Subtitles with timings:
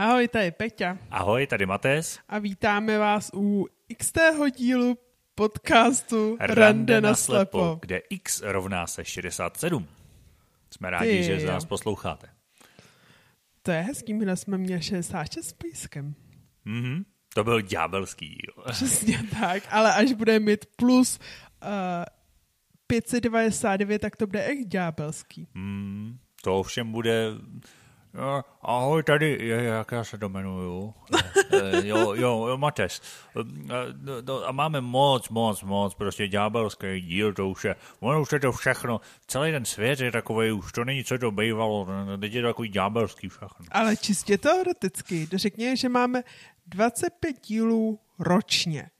[0.00, 0.98] Ahoj, tady je Peťa.
[1.10, 2.18] Ahoj, tady Matés.
[2.28, 4.12] A vítáme vás u x
[4.56, 4.98] dílu
[5.34, 9.86] podcastu Rande, Rande na slepo, kde x rovná se 67.
[10.70, 11.48] Jsme rádi, Ty, že jo.
[11.48, 12.28] nás posloucháte.
[13.62, 16.14] To je hezký, my jsme měli 66 s pískem.
[16.64, 17.04] Mhm,
[17.34, 18.64] to byl ďábelský díl.
[18.70, 21.18] Přesně tak, ale až bude mít plus
[21.62, 21.68] uh,
[22.86, 25.48] 599, tak to bude echt ďábelský.
[25.54, 27.30] Mm, to ovšem bude
[28.62, 30.94] ahoj, tady, jak já se to jmenuju.
[31.52, 33.02] Eh, jo, jo, jo, Mates.
[33.36, 38.40] Eh, a máme moc, moc, moc, prostě ďábelský díl, to už je, ono už je
[38.40, 41.88] to všechno, celý ten svět je takový, už to není, co to bývalo,
[42.20, 43.66] teď je to takový ďábelský všechno.
[43.70, 46.22] Ale čistě teoreticky, řekněme, že máme
[46.66, 48.90] 25 dílů ročně.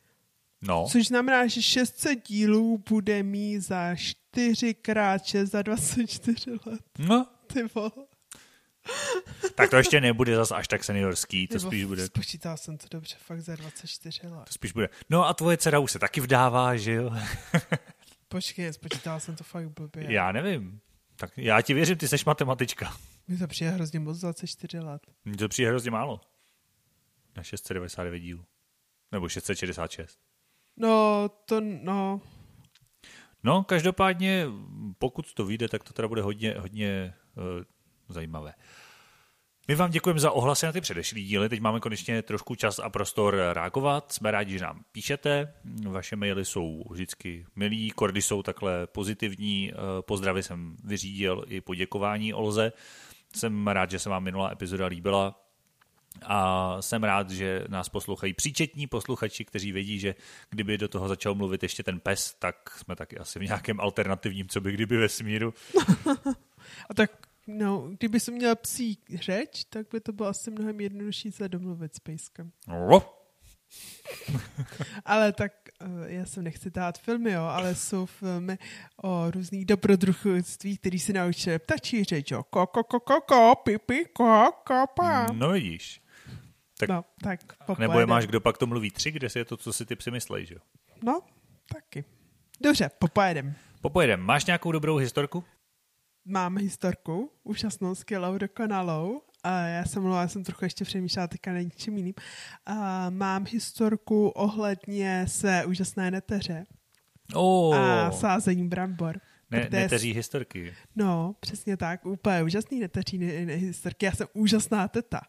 [0.63, 0.87] No.
[0.91, 4.91] Což znamená, že 600 dílů bude mít za 4 x
[5.25, 6.81] 6 za 24 let.
[6.99, 7.27] No.
[7.47, 8.10] Ty vole.
[9.55, 12.07] Tak to ještě nebude zas až tak seniorský, to Nebo spíš bude...
[12.07, 14.45] Spočítal jsem to dobře, fakt za 24 let.
[14.45, 14.89] To spíš bude.
[15.11, 17.11] No a tvoje dcera už se taky vdává, že jo?
[18.29, 20.13] Počkej, spočítal jsem to fakt blbě.
[20.13, 20.81] Já nevím.
[21.17, 22.97] Tak já ti věřím, ty jsi matematička.
[23.29, 25.03] Mně to přijde hrozně moc 24 let.
[25.25, 26.21] Mně to přijde hrozně málo.
[27.37, 28.45] Na 699 dílů.
[29.13, 30.19] Nebo 666.
[30.77, 32.21] No, to no.
[33.43, 34.47] No, každopádně,
[34.99, 37.65] pokud to vyjde, tak to teda bude hodně, hodně uh,
[38.13, 38.55] zajímavé.
[39.71, 41.49] My vám děkujeme za ohlasy na ty předešlý díly.
[41.49, 44.13] Teď máme konečně trošku čas a prostor reagovat.
[44.13, 45.55] Jsme rádi, že nám píšete.
[45.89, 49.73] Vaše maily jsou vždycky milí, kordy jsou takhle pozitivní.
[49.73, 52.73] Eh, pozdravy jsem vyřídil i poděkování Olze.
[53.37, 55.41] Jsem rád, že se vám minulá epizoda líbila.
[56.23, 60.15] A jsem rád, že nás poslouchají příčetní posluchači, kteří vědí, že
[60.51, 64.49] kdyby do toho začal mluvit ještě ten pes, tak jsme taky asi v nějakém alternativním,
[64.49, 65.55] co by kdyby vesmíru.
[66.91, 71.33] a tak No, kdyby jsem měl psí řeč, tak by to bylo asi mnohem jednodušší
[71.33, 72.53] se domluvit s pejskem.
[75.05, 78.59] Ale tak eh, já jsem nechci dát filmy, jo, ale jsou filmy
[79.03, 82.43] o různých dobrodružství, který si naučili ptačí řeč, jo.
[82.43, 85.27] Ko, ko, ko, ko, ko, pipi, ko, ko, pa.
[85.33, 86.03] No vidíš.
[86.79, 87.41] Tak, no, tak
[87.79, 89.97] Nebo je máš, kdo pak to mluví tři, kde si je to, co si ty
[89.97, 90.61] přemyslej, že jo?
[91.03, 91.21] No,
[91.75, 92.05] taky.
[92.61, 93.55] Dobře, popojedem.
[93.81, 94.21] Popojedem.
[94.21, 95.45] Máš nějakou dobrou historku?
[96.25, 99.23] Mám historku, úžasnou, skvělou, dokonalou.
[99.43, 102.15] A já jsem mluvila, jsem trochu ještě přemýšlela teďka na něčím jiným.
[102.67, 106.67] A mám historku ohledně své úžasné neteře.
[107.35, 107.77] Oh.
[107.77, 109.21] A sázení brambor.
[109.51, 110.75] Ne, neteří historky.
[110.97, 112.07] No, přesně tak.
[112.07, 114.07] Úplně úžasný neteří ne, ne, historky.
[114.07, 115.21] Já jsem úžasná teta.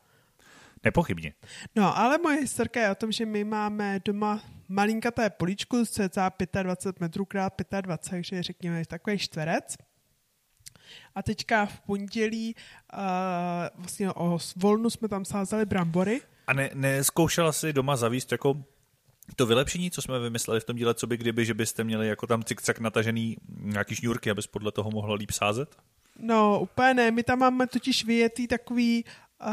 [0.84, 1.34] Nepochybně.
[1.76, 6.32] No, ale moje historka je o tom, že my máme doma malinkaté poličku z cca
[6.64, 9.78] 25 metrů krát 25, takže řekněme takový čtverec.
[11.16, 12.56] A teďka v pondělí
[12.94, 13.00] uh,
[13.78, 16.22] vlastně o volnu jsme tam sázeli brambory.
[16.48, 18.64] A ne, neskoušela si doma zavíst jako
[19.36, 22.28] to vylepšení, co jsme vymysleli v tom díle, co by kdyby, že byste měli jako
[22.28, 25.76] tam cik natažený nějaký šňůrky, abys podle toho mohla líp sázet?
[26.20, 27.12] No, úplně ne.
[27.12, 29.06] My tam máme totiž vyjetý takový
[29.42, 29.50] uh,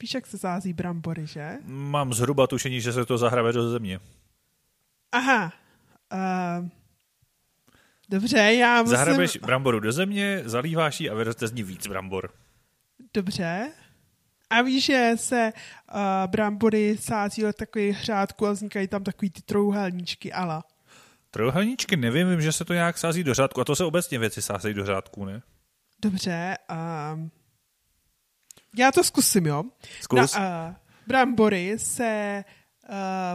[0.00, 1.58] Víš, jak se sází brambory, že?
[1.64, 4.00] Mám zhruba tušení, že se to zahrabe do země.
[5.12, 5.52] Aha.
[6.12, 6.68] Uh,
[8.08, 8.96] Dobře, já musím...
[8.96, 12.30] Zahrabeš bramboru do země, zalíváš ji a vyroste z ní víc brambor.
[13.14, 13.72] Dobře.
[14.50, 15.52] A víš, že se
[15.94, 20.64] uh, brambory sází do takových řádků a vznikají tam takový ty trouhelníčky ala.
[21.30, 24.42] Trouhelníčky nevím, vím, že se to nějak sází do řádku a to se obecně věci
[24.42, 25.42] sázejí do řádku, ne?
[26.02, 26.56] Dobře,
[27.14, 27.30] um,
[28.76, 29.62] já to zkusím, jo.
[30.00, 30.34] Zkus.
[30.34, 30.74] Na, uh,
[31.06, 32.63] brambory se Uh,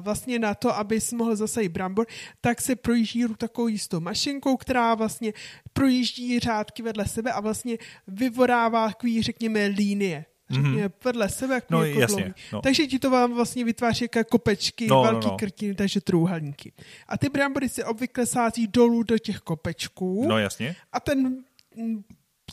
[0.01, 2.05] vlastně na to, aby si mohl zasajit brambor,
[2.41, 5.33] tak se projíždí takovou jistou mašinkou, která vlastně
[5.73, 7.77] projíždí řádky vedle sebe a vlastně
[8.07, 10.25] vyvorává takový, řekněme, línie.
[10.49, 10.91] Řekněme, mm-hmm.
[11.03, 12.61] vedle sebe, jak no, jako jasně, no.
[12.61, 15.37] Takže ti to vám vlastně vytváří jako kopečky, no, velký no, no.
[15.37, 16.73] krtiny, takže trůhelníky.
[17.07, 20.25] A ty brambory se obvykle sází dolů do těch kopečků.
[20.27, 20.75] No jasně.
[20.91, 21.43] A ten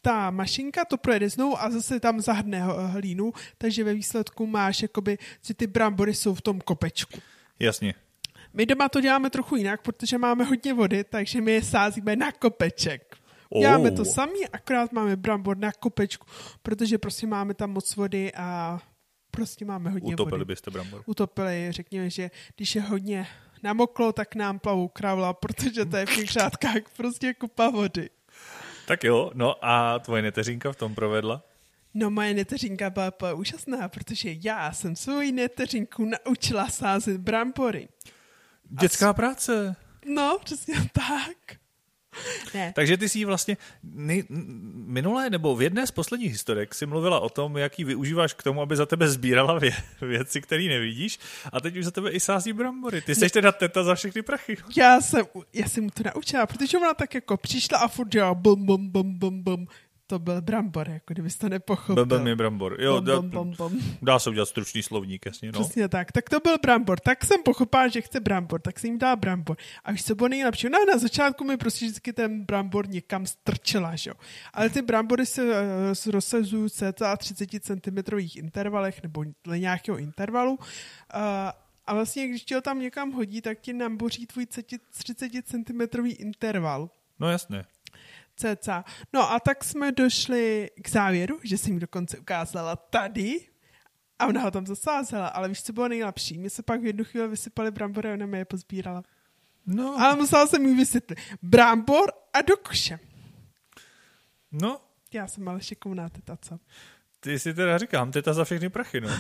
[0.03, 5.19] ta mašinka to projede znovu a zase tam zahrne hlínu, takže ve výsledku máš, jakoby,
[5.43, 7.19] že ty brambory jsou v tom kopečku.
[7.61, 7.95] Jasně.
[8.53, 12.33] My doma to děláme trochu jinak, protože máme hodně vody, takže my je sázíme na
[12.33, 13.17] kopeček.
[13.49, 13.61] Oh.
[13.61, 16.27] Děláme to sami, akorát máme brambor na kopečku,
[16.63, 18.79] protože prostě máme tam moc vody a
[19.31, 20.45] prostě máme hodně Utopili vody.
[20.45, 21.03] byste brambor.
[21.07, 23.27] Utopili, řekněme, že když je hodně
[23.63, 28.11] namoklo, tak nám plavou kravla, protože to je v těch řádkách prostě kupa vody.
[28.87, 31.43] Tak jo, no a tvoje neteřinka v tom provedla?
[31.95, 37.89] No moje neteřinka byla úžasná, protože já jsem svoji neteřinku naučila sázet brambory.
[38.71, 39.77] Dětská a práce.
[40.07, 41.59] No, přesně tak.
[42.55, 42.73] Ne.
[42.77, 44.25] Takže ty jsi vlastně nej,
[44.87, 48.43] minulé nebo v jedné z posledních historek si mluvila o tom, jak ji využíváš k
[48.43, 51.19] tomu, aby za tebe sbírala vě, věci, které nevidíš
[51.53, 53.01] a teď už za tebe i sází brambory.
[53.01, 54.57] Ty jsi teda teta za všechny prachy.
[54.77, 58.35] Já jsem, já jsem mu to naučila, protože ona tak jako přišla a furt dělala
[58.35, 59.67] bum, bum, bum, bum, bum.
[60.09, 62.07] To byl brambor, jako kdybys to nepochopil.
[62.07, 62.77] Bum, je brambor.
[62.81, 63.99] Jo, bum, dá, bum, bum, bum.
[64.03, 65.53] dá se udělat stručný slovník, jasně.
[65.53, 65.61] No.
[65.61, 66.13] Přesně tak.
[66.13, 67.01] Tak to byl brambor.
[67.01, 69.57] Tak jsem pochopila, že chce brambor, tak jsem jim dala brambor.
[69.85, 70.69] A víš, co bylo nejlepší?
[70.69, 74.15] No na začátku mi prostě vždycky ten brambor někam strčila, že jo.
[74.53, 80.53] Ale ty brambory se uh, rozsazují cca 30 cm intervalech nebo dle nějakého intervalu.
[80.53, 80.61] Uh,
[81.87, 86.91] a vlastně, když ti ho tam někam hodí, tak ti namboří tvůj 30 cm interval.
[87.19, 87.65] No jasně.
[88.37, 88.85] Cca.
[89.13, 93.41] No a tak jsme došli k závěru, že jsem mi dokonce ukázala tady
[94.19, 96.39] a ona ho tam zasázela, ale víš, co bylo nejlepší?
[96.39, 99.03] Mě se pak v jednu chvíli vysypaly brambory a ona mě je pozbírala.
[99.67, 101.19] No, Ale musela jsem jí vysvětlit.
[101.43, 102.99] Brambor a do koše.
[104.53, 104.81] no,
[105.13, 106.59] Já jsem ale šikovná teta, co?
[107.21, 109.09] ty si teda říkám, teta za všechny prachy, no.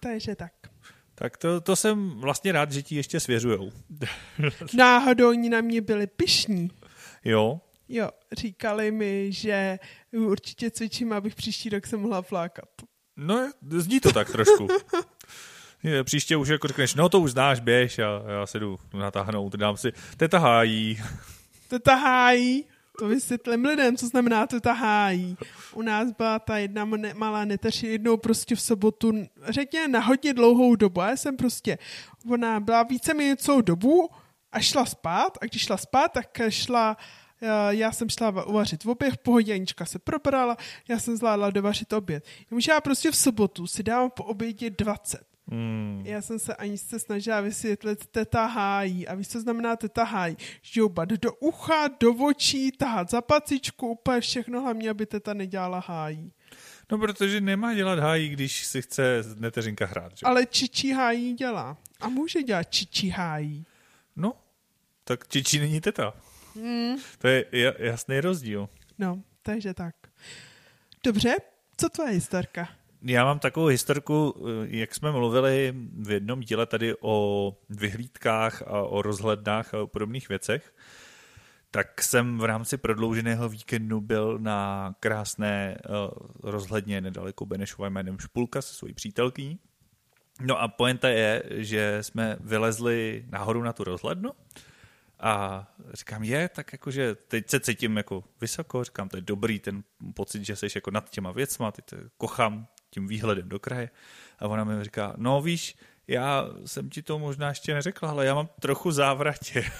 [0.00, 0.52] Takže tak.
[1.18, 3.72] Tak to, to jsem vlastně rád, že ti ještě svěřujou.
[4.74, 6.70] Náhodou oni na mě byli pišní.
[7.24, 7.60] jo,
[7.90, 9.78] Jo, říkali mi, že
[10.12, 12.68] určitě cvičím, abych příští rok se mohla flákat.
[13.16, 14.68] no zní to tak trošku.
[15.82, 19.54] Je, Příště už jako řekneš, no to už znáš, běž a já se jdu natáhnout,
[19.56, 21.00] dám si, teta hájí.
[21.68, 22.64] Teta hájí,
[22.98, 25.36] to vysvětlím lidem, co znamená teta hájí.
[25.74, 29.12] U nás byla ta jedna ne- malá neteř jednou prostě v sobotu,
[29.48, 31.00] řekněme na hodně dlouhou dobu.
[31.00, 31.78] Já jsem prostě,
[32.30, 34.08] ona byla více mi celou dobu
[34.52, 36.96] a šla spát a když šla spát, tak šla
[37.70, 40.56] já- jsem šla uvařit v oběd, v pohodě Anička se probrala,
[40.88, 42.24] já jsem zvládla dovařit oběd.
[42.50, 45.20] Jenomže já prostě v sobotu si dávám po obědě 20.
[45.50, 46.02] Hmm.
[46.06, 49.08] Já jsem se Aničce snažila vysvětlit teta hájí.
[49.08, 50.36] A víš, co znamená teta hájí?
[50.62, 56.32] Žoubat do ucha, do očí, tahat za pacičku, úplně všechno, hlavně, aby teta nedělala hájí.
[56.92, 60.26] No, protože nemá dělat hájí, když si chce neteřinka hrát, že?
[60.26, 61.76] Ale čičí hájí dělá.
[62.00, 63.66] A může dělat čičí hájí.
[64.16, 64.32] No,
[65.04, 66.14] tak čičí není teta.
[66.54, 66.96] Hmm.
[67.18, 68.68] To je ja- jasný rozdíl.
[68.98, 69.94] No, takže tak.
[71.04, 71.36] Dobře,
[71.76, 72.68] co tvoje historka?
[73.02, 78.82] Já mám takovou historku, eh, jak jsme mluvili v jednom díle tady o vyhlídkách a
[78.82, 80.74] o rozhlednách a o podobných věcech,
[81.70, 85.88] tak jsem v rámci prodlouženého víkendu byl na krásné eh,
[86.42, 89.58] rozhledně nedaleko Benešova jménem Špulka se svojí přítelkyní.
[90.40, 94.30] No a poenta je, že jsme vylezli nahoru na tu rozhlednu
[95.20, 99.82] a říkám, je, tak jakože teď se cítím jako vysoko, říkám, to je dobrý ten
[100.14, 101.84] pocit, že jsi jako nad těma věcma, teď
[102.16, 103.90] kochám tím výhledem do kraje.
[104.38, 105.76] A ona mi říká, no víš,
[106.08, 109.64] já jsem ti to možná ještě neřekla, ale já mám trochu závratě.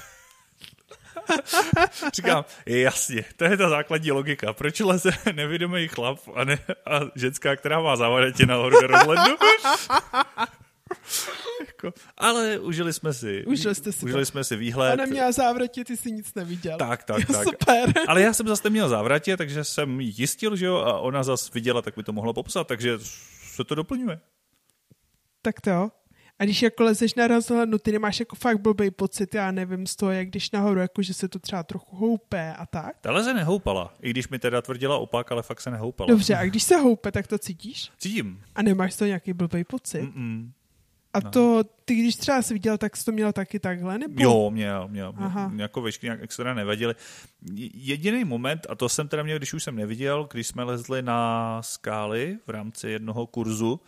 [2.14, 4.52] Říkám, jasně, to je ta základní logika.
[4.52, 9.36] Proč leze nevědomý chlap a, ne, a ženská, která má závratě do rozhledu?
[11.66, 14.06] Jako, ale užili jsme si, Užili jste si to.
[14.06, 14.92] užili jsme si výhled.
[14.92, 16.78] Ona měla závratě, ty si nic neviděl.
[16.78, 17.44] Tak, tak, Jo, tak.
[17.44, 17.92] Super.
[18.08, 21.82] Ale já jsem zase měl závratě, takže jsem jistil, že jo, a ona zase viděla,
[21.82, 22.98] tak mi to mohla popsat, takže
[23.54, 24.20] se to doplňuje.
[25.42, 25.90] Tak to jo.
[26.38, 29.96] A když jako lezeš na rozhlednu, ty nemáš jako fakt blbý pocit, já nevím, z
[29.96, 32.96] toho, jak když nahoru, jako že se to třeba trochu houpe a tak.
[33.00, 36.08] Ta se nehoupala, i když mi teda tvrdila opak, ale fakt se nehoupala.
[36.08, 37.90] Dobře, a když se houpe, tak to cítíš?
[37.98, 38.42] Cítím.
[38.54, 40.02] A nemáš toho nějaký blbý pocit?
[40.02, 40.50] Mm-mm.
[41.26, 44.22] A to, ty když třeba jsi viděl, tak jsi to měl taky takhle, nebo?
[44.22, 45.14] Jo, měl, měl.
[45.16, 45.48] Aha.
[45.48, 46.94] měl jako vešky nějak extra nevadily.
[47.74, 51.62] Jediný moment, a to jsem teda měl, když už jsem neviděl, když jsme lezli na
[51.62, 53.80] skály v rámci jednoho kurzu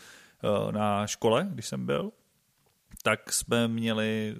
[0.45, 2.13] eh, na škole, když jsem byl,
[3.03, 4.37] tak jsme měli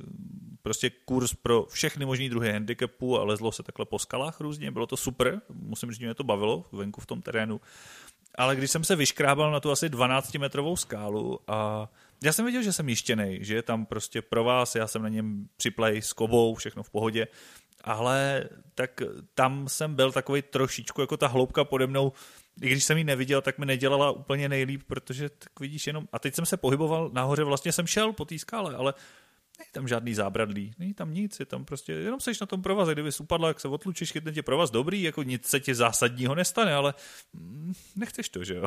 [0.63, 4.87] prostě kurz pro všechny možný druhy handicapů a lezlo se takhle po skalách různě, bylo
[4.87, 7.61] to super, musím říct, že mě to bavilo venku v tom terénu.
[8.35, 11.89] Ale když jsem se vyškrábal na tu asi 12-metrovou skálu a
[12.25, 15.09] já jsem věděl, že jsem jištěnej, že je tam prostě pro vás, já jsem na
[15.09, 17.27] něm připlej s kobou, všechno v pohodě,
[17.85, 19.03] ale tak
[19.35, 22.13] tam jsem byl takový trošičku jako ta hloubka pode mnou,
[22.63, 26.19] i když jsem ji neviděl, tak mi nedělala úplně nejlíp, protože tak vidíš jenom, a
[26.19, 28.95] teď jsem se pohyboval nahoře, vlastně jsem šel po té skále, ale
[29.59, 32.93] není tam žádný zábradlí, není tam nic, je tam prostě, jenom seš na tom provaze,
[32.93, 36.75] kdyby upadla, jak se otlučíš, chytne tě provaz dobrý, jako nic se ti zásadního nestane,
[36.75, 36.95] ale
[37.33, 38.67] mm, nechceš to, že jo.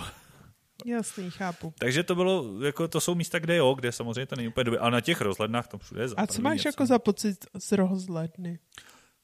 [0.86, 1.74] Jasný, chápu.
[1.80, 4.80] Takže to bylo, jako to jsou místa, kde jo, kde samozřejmě to není úplně dobré,
[4.80, 6.68] ale na těch rozhlednách tam všude je A co máš něco.
[6.68, 8.60] jako za pocit z rozhledny?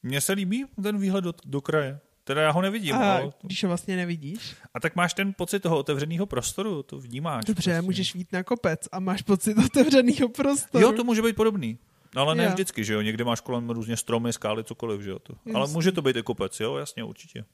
[0.02, 2.00] Mně se líbí ten výhled do, do kraje.
[2.24, 3.32] Teda já ho nevidím, A ale...
[3.42, 4.54] když ho vlastně nevidíš?
[4.74, 7.44] A tak máš ten pocit toho otevřeného prostoru, to vnímáš.
[7.44, 7.82] Dobře, prostě.
[7.82, 10.84] můžeš vít na kopec a máš pocit otevřeného prostoru.
[10.84, 11.78] Jo, to může být podobný.
[12.16, 12.50] Ale ne Jo.
[12.50, 13.00] vždycky, že jo?
[13.00, 15.18] Někdy máš kolem různě stromy, skály, cokoliv, že jo?
[15.18, 15.34] To.
[15.54, 16.76] Ale může to být i kopec, jo?
[16.76, 17.44] Jasně, určitě.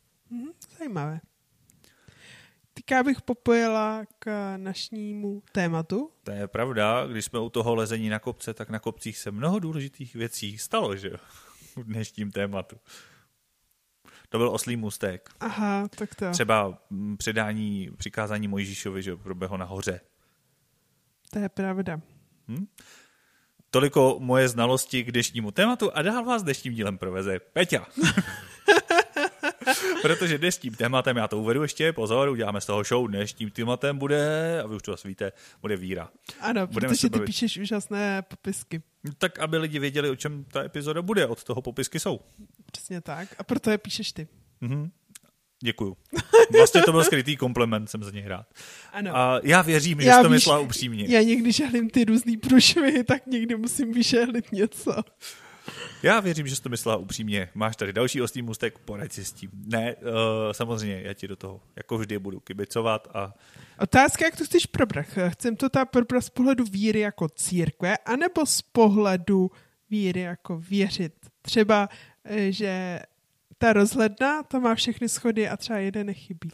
[0.78, 1.20] Zajímavé.
[2.76, 6.10] Teďka bych popojila k našnímu tématu.
[6.22, 9.58] To je pravda, když jsme u toho lezení na kopce, tak na kopcích se mnoho
[9.58, 11.16] důležitých věcí stalo, že jo?
[11.76, 12.76] V dnešním tématu.
[14.28, 15.30] To byl oslý můstek.
[15.40, 16.30] Aha, tak to.
[16.30, 20.00] Třeba mm, předání, přikázání Mojžíšovi, že jo, proběhlo na hoře.
[21.30, 22.00] To je pravda.
[23.70, 27.86] Toliko moje znalosti k dnešnímu tématu a dál vás dnešním dílem proveze Peťa.
[30.06, 34.62] Protože dnešním tématem, já to uvedu ještě, pozor, uděláme z toho show, dnešním tématem bude,
[34.62, 36.08] a vy už to asi víte, bude víra.
[36.40, 38.82] Ano, Budeme protože ty píšeš úžasné popisky.
[39.18, 42.20] Tak, aby lidi věděli, o čem ta epizoda bude, od toho popisky jsou.
[42.72, 43.28] Přesně tak.
[43.38, 44.28] A proto je píšeš ty.
[45.62, 45.96] Děkuju.
[46.56, 48.46] Vlastně to byl skrytý kompliment, jsem za něj rád.
[48.92, 49.16] Ano.
[49.16, 51.04] A já věřím, že Já jsi to myslela upřímně.
[51.08, 55.02] Já někdy žehlím ty různý průšvihy, tak někdy musím vyžehlit něco.
[56.02, 57.48] Já věřím, že jsi to myslela upřímně.
[57.54, 59.50] Máš tady další oslý můstek, poraď si s tím.
[59.66, 60.12] Ne, uh,
[60.52, 63.34] samozřejmě, já ti do toho jako vždy budu kibicovat a
[63.78, 65.06] Otázka, jak to chceš probrat.
[65.28, 69.50] Chcem to tam probrat z pohledu víry jako církve, anebo z pohledu
[69.90, 71.12] víry jako věřit.
[71.42, 71.88] Třeba,
[72.24, 73.00] eh, že
[73.58, 76.50] ta rozhledna, to má všechny schody a třeba jeden nechybí.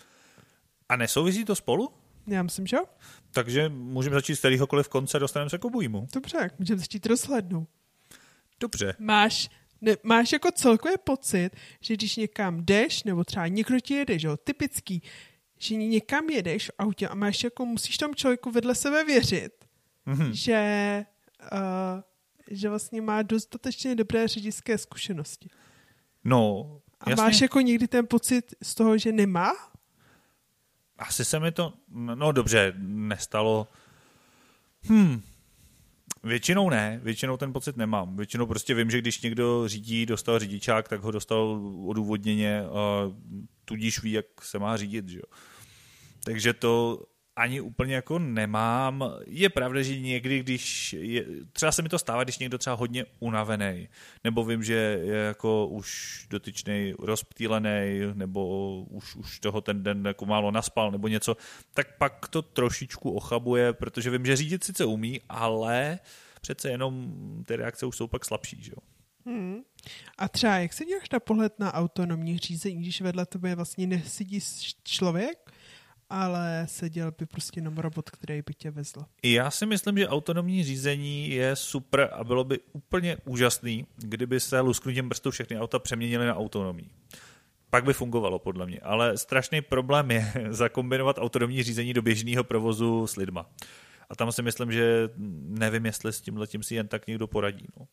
[0.88, 1.92] A nesouvisí to spolu?
[2.26, 2.85] Já myslím, že jo?
[3.31, 6.09] Takže můžeme začít z kterýhokoliv konce, dostaneme se k obojímu.
[6.14, 7.66] Dobře, můžeme začít rozhlednou.
[8.62, 8.95] Dobře.
[8.99, 9.50] Máš,
[9.81, 11.50] ne, máš jako celkově pocit,
[11.81, 15.02] že když někam jdeš, nebo třeba někdo ti jede, že jo, typický,
[15.59, 19.52] že někam jedeš v autě a máš jako, musíš tomu člověku vedle sebe věřit,
[20.07, 20.33] Mhm.
[20.35, 21.04] že,
[21.52, 21.59] uh,
[22.50, 25.49] že vlastně má dostatečně dobré řidičské zkušenosti.
[26.25, 26.66] No,
[27.00, 27.25] A jasně.
[27.25, 29.52] máš jako někdy ten pocit z toho, že nemá?
[30.99, 33.69] Asi se mi to, no dobře, nestalo.
[34.88, 35.23] Hm,
[36.25, 38.16] většinou ne, většinou ten pocit nemám.
[38.16, 43.11] Většinou prostě vím, že když někdo řídí, dostal řidičák, tak ho dostal odůvodněně, a
[43.64, 45.25] tudíž ví, jak se má řídit, že jo.
[46.25, 47.02] Takže to
[47.36, 49.04] ani úplně jako nemám.
[49.26, 53.04] Je pravda, že někdy, když je, třeba se mi to stává, když někdo třeba hodně
[53.20, 53.88] unavený,
[54.24, 60.26] nebo vím, že je jako už dotyčný rozptýlený, nebo už, už toho ten den jako
[60.26, 61.36] málo naspal, nebo něco,
[61.74, 65.98] tak pak to trošičku ochabuje, protože vím, že řídit sice umí, ale
[66.40, 67.14] přece jenom
[67.46, 68.82] ty reakce už jsou pak slabší, že jo.
[69.26, 69.60] Hmm.
[70.18, 74.40] A třeba jak se díváš na pohled na autonomní řízení, když vedle tebe vlastně nesedí
[74.84, 75.52] člověk,
[76.12, 79.04] ale seděl by prostě jenom robot, který by tě vezl.
[79.23, 84.61] Já si myslím, že autonomní řízení je super a bylo by úplně úžasný, kdyby se
[84.61, 86.90] lusknutím prstu všechny auta přeměnily na autonomní.
[87.71, 88.81] Pak by fungovalo, podle mě.
[88.83, 93.50] Ale strašný problém je zakombinovat autonomní řízení do běžného provozu s lidma.
[94.11, 95.09] A tam si myslím, že
[95.49, 97.66] nevím, jestli s tím si jen tak někdo poradí.
[97.78, 97.87] No.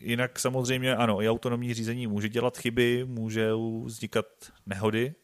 [0.00, 3.50] Jinak samozřejmě ano, i autonomní řízení může dělat chyby, může
[3.84, 4.26] vznikat
[4.66, 5.14] nehody,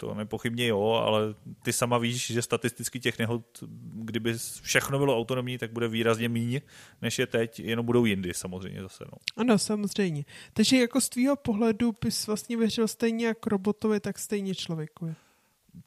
[0.00, 3.64] to nepochybně jo, ale ty sama víš, že statisticky těch nehod,
[3.94, 6.60] kdyby všechno bylo autonomní, tak bude výrazně míň,
[7.02, 9.04] než je teď, jenom budou jindy samozřejmě zase.
[9.04, 9.18] No.
[9.36, 10.24] Ano, samozřejmě.
[10.52, 15.14] Takže jako z tvýho pohledu bys vlastně věřil stejně jak robotovi, tak stejně člověku.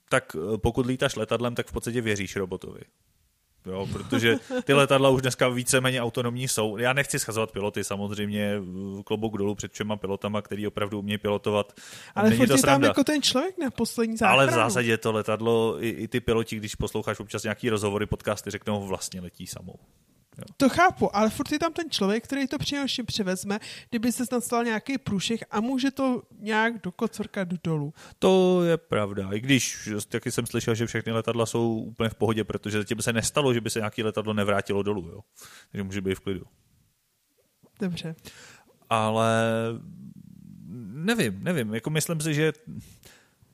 [0.10, 2.82] Tak eh, pokud lítáš letadlem, tak v podstatě věříš robotovi.
[3.66, 6.78] Jo, protože ty letadla už dneska víceméně autonomní jsou.
[6.78, 8.56] Já nechci schazovat piloty, samozřejmě
[9.06, 11.74] klobouk dolů před všema pilotama, který opravdu umějí pilotovat.
[12.16, 12.88] Ale Není to je tam sranda.
[12.88, 14.40] jako ten člověk na poslední záchranu.
[14.40, 18.52] Ale v zásadě to letadlo, i, i ty piloti, když posloucháš občas nějaký rozhovory, podcasty,
[18.52, 19.76] řeknou, vlastně letí samou.
[20.58, 23.60] To chápu, ale furt je tam ten člověk, který to přinejmenším převezme,
[23.90, 27.94] kdyby se nastal nějaký průšvih a může to nějak dokocorkat dolů.
[28.20, 29.30] To je pravda.
[29.34, 33.14] I když taky jsem slyšel, že všechny letadla jsou úplně v pohodě, protože zatím se
[33.14, 35.10] nestalo, že by se nějaký letadlo nevrátilo dolů.
[35.10, 35.20] Jo.
[35.72, 36.46] Takže může být v klidu.
[37.80, 38.16] Dobře.
[38.90, 39.44] Ale
[40.94, 41.74] nevím, nevím.
[41.74, 42.54] Jako myslím si, že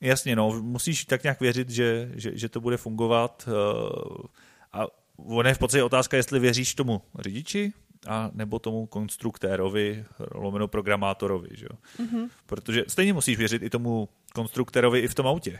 [0.00, 3.48] jasně, no, musíš tak nějak věřit, že, že, že to bude fungovat.
[3.48, 4.28] eh,
[4.72, 4.86] A
[5.26, 7.72] ono je v podstatě otázka, jestli věříš tomu řidiči,
[8.06, 12.04] a nebo tomu konstruktérovi, lomeno programátorovi, že jo?
[12.04, 12.28] Mm-hmm.
[12.46, 15.58] Protože stejně musíš věřit i tomu konstruktérovi i v tom autě.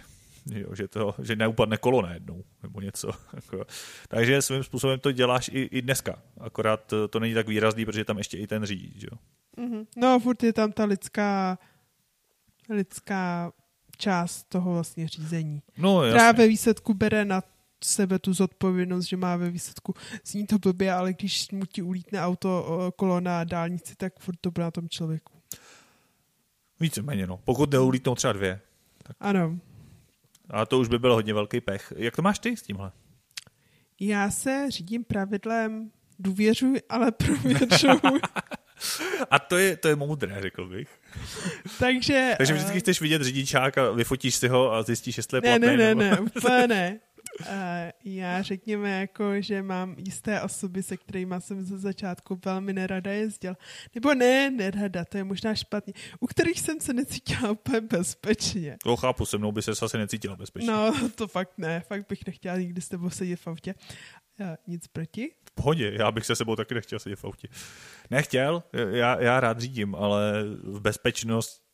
[0.52, 3.10] že Jo, že, to, že neupadne kolo najednou, nebo něco.
[3.34, 3.64] Jako.
[4.08, 6.22] Takže svým způsobem to děláš i, i dneska.
[6.40, 9.02] Akorát to není tak výrazný, protože je tam ještě i ten řidič.
[9.02, 9.18] Jo.
[9.66, 9.84] Mhm.
[9.96, 11.58] No a furt je tam ta lidská,
[12.68, 13.52] lidská
[13.96, 15.62] část toho vlastně řízení.
[15.78, 16.18] No, jasně.
[16.18, 17.42] Která ve výsledku bere na
[17.84, 19.94] sebe tu zodpovědnost, že má ve výsledku,
[20.24, 24.50] zní to blbě, ale když mu ti ulítne auto kolo na dálnici, tak furt to
[24.50, 25.32] bude na tom člověku.
[26.80, 27.40] Víceméně, no.
[27.44, 28.60] Pokud neulítnou třeba dvě.
[29.20, 29.58] Ano.
[30.50, 31.92] A to už by byl hodně velký pech.
[31.96, 32.92] Jak to máš ty s tímhle?
[34.00, 38.20] Já se řídím pravidlem důvěřuj, ale prověřuj.
[39.30, 40.88] A to je, to je moudré, řekl bych.
[41.78, 42.34] Takže...
[42.38, 45.66] Takže vždycky uh, chceš vidět řidičák a vyfotíš si ho a zjistíš, jestli je platný.
[45.66, 46.98] Ne, ne, ne, ne, úplně ne.
[48.04, 53.54] Já řekněme, jako, že mám jisté osoby, se kterými jsem ze začátku velmi nerada jezdil.
[53.94, 55.92] Nebo ne, nerada, to je možná špatně.
[56.20, 58.76] U kterých jsem se necítila úplně bezpečně.
[58.82, 60.70] To chápu, se mnou by se asi necítila bezpečně.
[60.70, 63.74] No, to fakt ne, fakt bych nechtěla nikdy s tebou sedět v autě.
[64.40, 65.34] Uh, nic proti?
[65.44, 67.48] V pohodě, já bych se sebou taky nechtěl sedět v autě.
[68.10, 71.69] Nechtěl, já, já rád řídím, ale v bezpečnost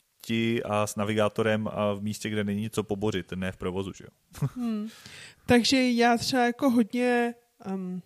[0.65, 4.11] a s navigátorem a v místě, kde není co pobořit, ne v provozu, že jo.
[4.55, 4.89] hmm.
[5.47, 7.35] Takže já třeba jako hodně,
[7.75, 8.03] um,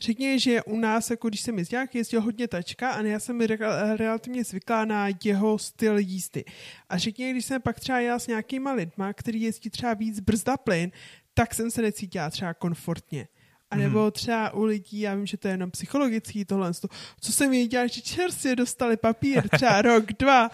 [0.00, 3.96] řekně, že u nás, jako když jsem jezdil, jezdil hodně tačka a já jsem re-
[3.96, 6.44] relativně zvyklá na jeho styl jízdy.
[6.88, 10.56] A řekně, když jsem pak třeba jela s nějakýma lidma, který jezdí třeba víc brzda
[10.56, 10.90] plyn,
[11.34, 13.28] tak jsem se necítila třeba komfortně.
[13.70, 14.10] A nebo mhm.
[14.10, 16.72] třeba u lidí, já vím, že to je jenom psychologický tohle,
[17.20, 20.50] co jsem věděla, že čerstvě dostali papír, třeba rok, dva,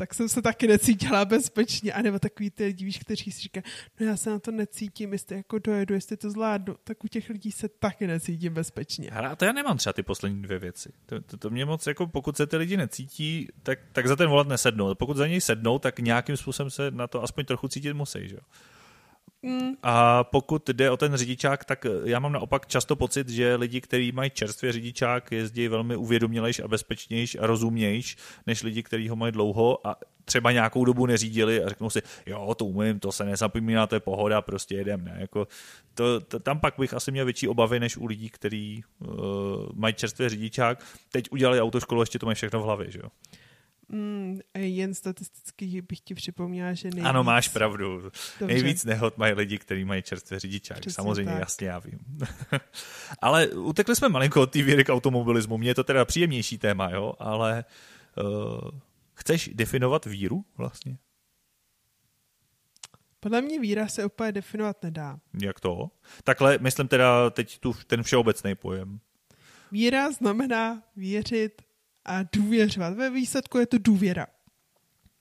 [0.00, 1.92] tak jsem se taky necítila bezpečně.
[1.92, 3.64] A nebo takový ty lidi, víš, kteří si říkají,
[4.00, 7.28] no já se na to necítím, jestli jako dojedu, jestli to zvládnu, tak u těch
[7.28, 9.10] lidí se taky necítím bezpečně.
[9.10, 10.92] a to já nemám třeba ty poslední dvě věci.
[11.06, 14.28] To, to, to mě moc, jako pokud se ty lidi necítí, tak, tak za ten
[14.28, 14.94] volat nesednou.
[14.94, 18.34] Pokud za něj sednou, tak nějakým způsobem se na to aspoň trochu cítit musí, že
[18.34, 18.42] jo?
[19.42, 19.72] Mm.
[19.82, 24.12] A pokud jde o ten řidičák, tak já mám naopak často pocit, že lidi, kteří
[24.12, 28.16] mají čerstvě řidičák, jezdí velmi uvědomělejš a bezpečnějš a rozumnějš,
[28.46, 32.54] než lidi, kteří ho mají dlouho a třeba nějakou dobu neřídili a řeknou si, jo,
[32.54, 35.16] to umím, to se nezapomíná, to je pohoda, prostě jedem, ne?
[35.20, 35.48] Jako,
[35.94, 39.08] to, to, tam pak bych asi měl větší obavy, než u lidí, kteří uh,
[39.74, 40.84] mají čerstvě řidičák.
[41.12, 43.08] Teď udělali autoškolu, ještě to mají všechno v hlavě, že jo?
[43.92, 47.04] Mm, jen statisticky bych ti připomněla, že nejvíc...
[47.04, 48.00] Ano, máš pravdu.
[48.00, 48.46] Dobře.
[48.46, 50.80] Nejvíc nehod mají lidi, kteří mají čerstvé řidičák.
[50.80, 51.40] Přesně Samozřejmě, tak.
[51.40, 51.98] jasně, já vím.
[53.20, 55.58] ale utekli jsme malinko od té víry k automobilismu.
[55.58, 57.64] Mně je to teda příjemnější téma, jo, ale
[58.16, 58.70] uh,
[59.14, 60.98] chceš definovat víru vlastně?
[63.20, 65.18] Podle mě víra se úplně definovat nedá.
[65.42, 65.90] Jak to?
[66.24, 69.00] Takhle, myslím teda teď tu, ten všeobecný pojem.
[69.72, 71.62] Víra znamená věřit
[72.04, 72.94] a důvěřovat.
[72.94, 74.26] Ve výsledku je to důvěra.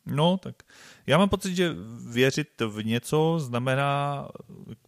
[0.05, 0.63] No, tak
[1.07, 1.75] já mám pocit, že
[2.11, 4.27] věřit v něco znamená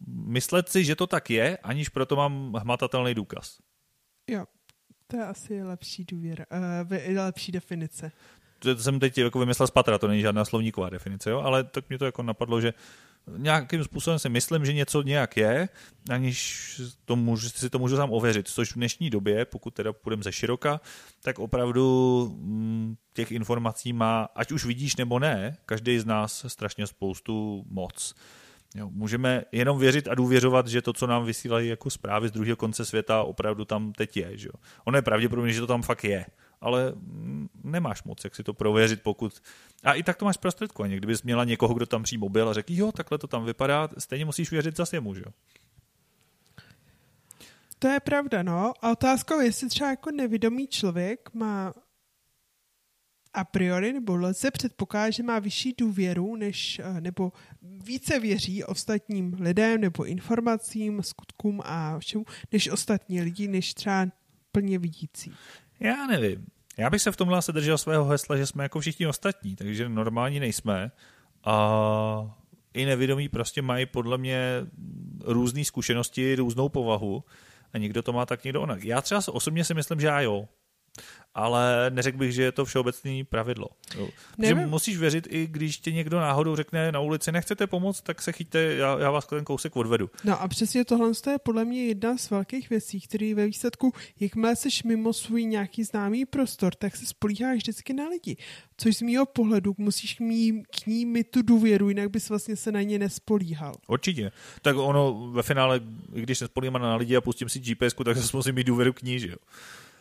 [0.07, 3.57] myslet si, že to tak je, aniž proto mám hmatatelný důkaz.
[4.29, 4.45] Jo,
[5.07, 6.45] to je asi lepší důvěra,
[6.83, 8.11] uh, lepší definice.
[8.61, 11.39] To jsem teď jako vymyslel z patra, to není žádná slovníková definice, jo?
[11.39, 12.73] ale tak mě to jako napadlo, že
[13.37, 15.69] nějakým způsobem si myslím, že něco nějak je,
[16.09, 20.23] aniž to můžu, si to můžu sám ověřit, což v dnešní době, pokud teda půjdeme
[20.23, 20.81] ze široka,
[21.23, 26.87] tak opravdu mm, těch informací má, ať už vidíš nebo ne, každý z nás strašně
[26.87, 28.15] spoustu moc.
[28.75, 32.57] Jo, můžeme jenom věřit a důvěřovat, že to, co nám vysílají jako zprávy z druhého
[32.57, 34.37] konce světa, opravdu tam teď je.
[34.37, 34.53] Že jo?
[34.85, 36.25] Ono je pravděpodobně, že to tam fakt je
[36.61, 36.93] ale
[37.63, 39.41] nemáš moc, jak si to prověřit, pokud...
[39.83, 40.97] A i tak to máš prostředkovaně.
[40.97, 44.25] Kdybys měla někoho, kdo tam přijmo byl a řekl, jo, takhle to tam vypadá, stejně
[44.25, 45.31] musíš věřit zase jemu, že jo?
[47.79, 48.73] To je pravda, no.
[48.81, 51.73] A otázkou je, jestli třeba jako nevědomý člověk má
[53.33, 59.33] a priori nebo lze předpokládat, že má vyšší důvěru, než, eh, nebo více věří ostatním
[59.39, 64.07] lidem nebo informacím, skutkům a všemu, než ostatní lidi, než třeba
[64.51, 65.33] plně vidící.
[65.81, 66.45] Já nevím.
[66.77, 69.89] Já bych se v tomhle se držel svého hesla, že jsme jako všichni ostatní, takže
[69.89, 70.91] normální nejsme.
[71.43, 72.35] A
[72.73, 74.41] i nevědomí prostě mají podle mě
[75.23, 77.23] různé zkušenosti, různou povahu
[77.73, 78.83] a někdo to má tak, někdo onak.
[78.83, 80.47] Já třeba osobně si myslím, že já jo
[81.35, 83.67] ale neřekl bych, že je to všeobecné pravidlo.
[84.43, 88.31] Že musíš věřit, i když ti někdo náhodou řekne na ulici, nechcete pomoct, tak se
[88.31, 90.09] chyťte, já, já vás ten kousek odvedu.
[90.23, 94.55] No a přesně tohle je podle mě jedna z velkých věcí, který ve výsledku, jakmile
[94.55, 98.37] jsi mimo svůj nějaký známý prostor, tak se spolíháš vždycky na lidi.
[98.77, 102.71] Což z mého pohledu musíš mít k ní mít tu důvěru, jinak bys vlastně se
[102.71, 103.73] na ně nespolíhal.
[103.87, 104.31] Určitě.
[104.61, 108.37] Tak ono ve finále, když se spolíhám na lidi a pustím si GPS, tak zase
[108.37, 109.37] musím mít důvěru k ní, že jo?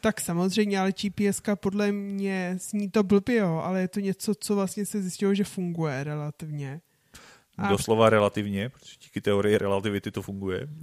[0.00, 4.54] Tak samozřejmě, ale GPS podle mě zní to blbě, jo, ale je to něco, co
[4.54, 6.80] vlastně se zjistilo, že funguje relativně.
[7.58, 7.68] A...
[7.68, 10.68] Doslova relativně, protože díky teorii relativity to funguje.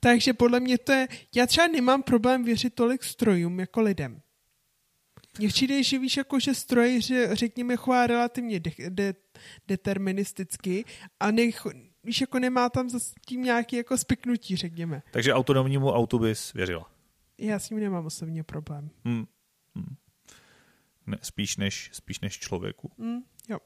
[0.00, 4.20] Takže podle mě to je, já třeba nemám problém věřit tolik strojům jako lidem.
[5.38, 7.00] Mně přijde, že víš, jako, že stroj,
[7.32, 9.14] řekněme, chová relativně de- de-
[9.68, 10.84] deterministicky
[11.20, 11.66] a nech,
[12.04, 15.02] víš, jako nemá tam za tím nějaký jako spiknutí, řekněme.
[15.10, 16.90] Takže autonomnímu autu bys věřila?
[17.38, 18.90] Já s ním nemám osobně problém.
[19.04, 19.24] Hmm.
[19.74, 19.96] Hmm.
[21.06, 22.90] Ne, spíš, než, spíš než člověku.
[22.98, 23.58] Hmm, jo.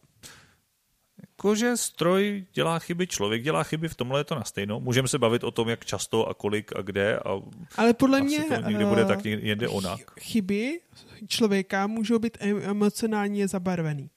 [1.29, 4.81] Jakože stroj dělá chyby, člověk dělá chyby, v tomhle je to na stejno.
[4.81, 7.19] Můžeme se bavit o tom, jak často a kolik a kde.
[7.19, 7.41] A
[7.77, 10.01] Ale podle mě to někdy bude eh, tak někde onak.
[10.01, 10.81] chy- chyby
[11.29, 14.11] člověka můžou být em- emocionálně zabarvený.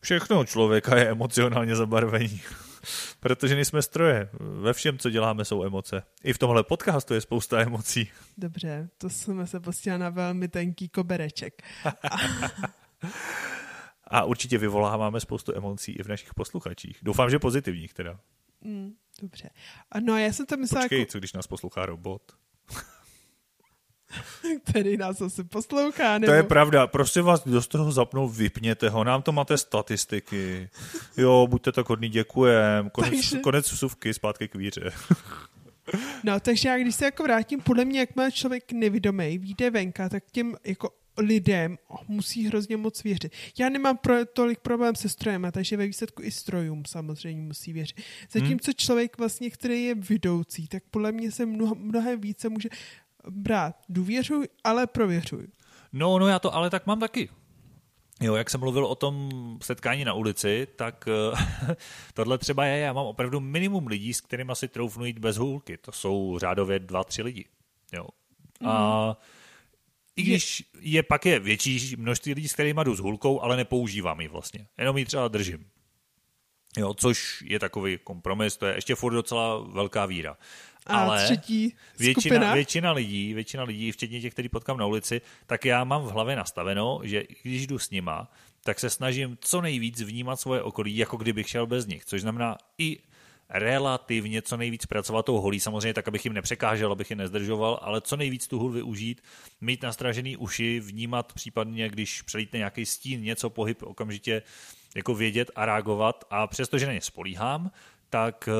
[0.00, 2.40] Všechno člověka je emocionálně zabarvení.
[3.20, 4.28] Protože nejsme stroje.
[4.40, 6.02] Ve všem, co děláme, jsou emoce.
[6.24, 8.10] I v tomhle podcastu je spousta emocí.
[8.38, 11.62] Dobře, to jsme se pustili na velmi tenký kobereček.
[14.06, 16.98] A určitě vyvoláváme spoustu emocí i v našich posluchačích.
[17.02, 18.20] Doufám, že pozitivních teda.
[18.60, 19.50] Mm, dobře.
[19.92, 22.32] A no, já jsem to myslela, Počkej, jako, co když nás poslouchá robot?
[24.64, 26.30] který nás asi poslouchá, nebo...
[26.30, 30.68] To je pravda, prosím vás, kdo z toho zapnou, vypněte ho, nám to máte statistiky.
[31.16, 32.90] Jo, buďte tak hodný, děkujem.
[32.90, 34.92] Konec, Takže- konec vsuvky, zpátky k víře.
[36.24, 40.08] No, takže já když se jako vrátím, podle mě, jak má člověk nevidomý, vyjde venka,
[40.08, 43.32] tak těm jako lidem musí hrozně moc věřit.
[43.58, 48.00] Já nemám pro, tolik problém se strojem, takže ve výsledku i strojům samozřejmě musí věřit.
[48.30, 52.68] Zatímco člověk vlastně, který je vidoucí, tak podle mě se mnoho, mnohem více může
[53.30, 53.76] brát.
[53.88, 55.46] Důvěřuj, ale prověřuj.
[55.92, 57.28] No, no já to ale tak mám taky.
[58.20, 59.30] Jo, jak jsem mluvil o tom
[59.62, 61.76] setkání na ulici, tak eh,
[62.14, 65.76] tohle třeba je, já mám opravdu minimum lidí, s kterými si troufnu jít bez hůlky.
[65.76, 67.44] To jsou řádově dva, tři lidi.
[67.92, 68.06] Jo.
[68.64, 69.16] A
[70.16, 74.20] i když je pak je větší množství lidí, s kterými jdu s hůlkou, ale nepoužívám
[74.20, 74.66] ji vlastně.
[74.78, 75.66] Jenom ji třeba držím.
[76.76, 80.36] Jo, což je takový kompromis, to je ještě furt docela velká víra.
[80.86, 82.54] A ale třetí většina, skupina.
[82.54, 86.36] většina lidí, většina lidí, včetně těch, který potkám na ulici, tak já mám v hlavě
[86.36, 88.30] nastaveno, že když jdu s nima,
[88.64, 92.58] tak se snažím co nejvíc vnímat svoje okolí, jako kdybych šel bez nich, což znamená
[92.78, 92.98] i
[93.48, 98.00] relativně co nejvíc pracovat tou holí, samozřejmě tak, abych jim nepřekážel, abych je nezdržoval, ale
[98.00, 99.22] co nejvíc tu hůl využít,
[99.60, 104.42] mít nastražený uši, vnímat případně, když přelítne nějaký stín, něco, pohyb, okamžitě
[104.94, 107.70] jako vědět a reagovat a přestože na ně spolíhám,
[108.14, 108.52] tak eh,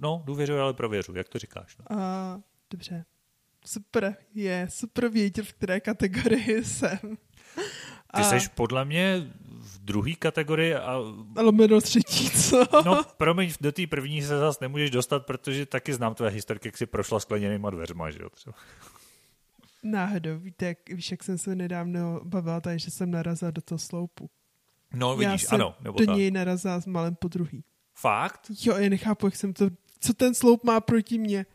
[0.00, 1.76] no, důvěřuji, ale prověřuji, jak to říkáš.
[1.78, 1.98] No.
[1.98, 3.04] A, dobře.
[3.66, 6.98] Super, je super vědět, v které kategorii jsem.
[8.16, 10.92] Ty A- jsi podle mě v druhé kategorii a
[11.36, 12.64] A lomeno třetí, co?
[12.84, 16.76] no promiň, do té první se zase nemůžeš dostat, protože taky znám tvé historky, jak
[16.76, 18.30] jsi prošla skleněnýma dveřma, že jo?
[18.30, 18.56] Třeba.
[19.82, 23.78] Náhodou, víte, jak, víš, jak jsem se nedávno bavila, tady, že jsem narazila do toho
[23.78, 24.30] sloupu.
[24.94, 26.16] No Já vidíš, jsem ano, nebo do tak.
[26.16, 27.64] něj narazila s malem po druhý.
[28.00, 28.50] Fakt?
[28.60, 29.70] Jo, já nechápu, jak jsem to...
[30.00, 31.46] Co ten sloup má proti mně?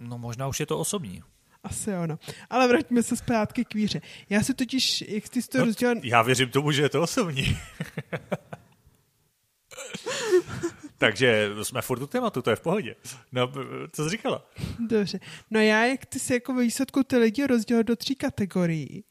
[0.00, 1.22] No možná už je to osobní.
[1.62, 2.18] Asi ono.
[2.50, 4.00] Ale vraťme se zpátky k víře.
[4.30, 5.96] Já si totiž, jak ty jsi to No, rozdělal...
[6.02, 7.58] já věřím tomu, že je to osobní.
[10.98, 12.96] Takže jsme furt u tématu, to je v pohodě.
[13.32, 13.52] No,
[13.92, 14.46] co jsi říkala?
[14.78, 15.20] Dobře.
[15.50, 19.04] No já, jak ty si jako výsledku ty lidi rozdělil do tří kategorií,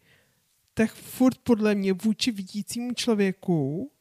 [0.74, 3.92] tak furt podle mě vůči vidícímu člověku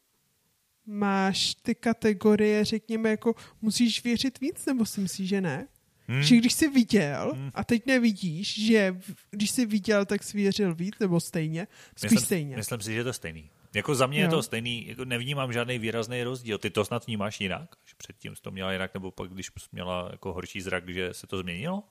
[0.85, 5.67] máš ty kategorie, řekněme, jako musíš věřit víc, nebo si myslíš, že ne?
[6.07, 6.23] Hmm.
[6.23, 7.51] Že když jsi viděl Hmm.
[7.53, 8.95] a teď nevidíš, že
[9.31, 11.67] když jsi viděl, tak jsi věřil víc, nebo stejně?
[11.97, 12.55] Spíš myslím, stejně.
[12.55, 13.49] Myslím si, že je to stejný.
[13.75, 14.29] Jako za mě je Jo.
[14.29, 16.57] to stejný, jako nevnímám žádný výrazný rozdíl.
[16.57, 17.75] Ty to snad vnímáš jinak?
[17.85, 21.09] Že předtím jsi to měla jinak, nebo pak, když jsi měla jako horší zrak, že
[21.13, 21.83] se to změnilo?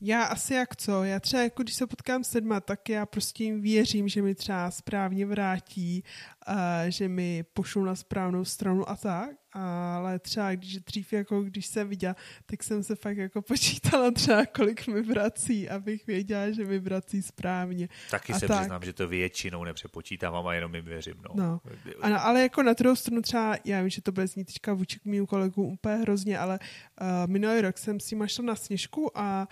[0.00, 3.44] Já asi jak co, já třeba jako když se potkám s lidma, tak já prostě
[3.44, 6.04] jim věřím, že mi třeba správně vrátí,
[6.46, 11.66] a že mi pošlou na správnou stranu a tak, ale třeba když dřív jako když
[11.66, 16.64] jsem viděla, tak jsem se fakt jako počítala třeba kolik mi vrací, abych věděla, že
[16.64, 17.88] mi vrací správně.
[18.10, 18.60] Taky A se tak.
[18.60, 21.14] přiznám, že to většinou nepřepočítávám a jenom jim věřím.
[21.28, 21.34] No.
[21.34, 21.60] No.
[22.00, 25.00] Ano, ale jako na druhou stranu třeba, já vím, že to bude znít teďka vůči
[25.00, 26.58] k mým kolegům úplně hrozně, ale
[27.00, 29.48] uh, minulý rok jsem s nima šla na sněžku a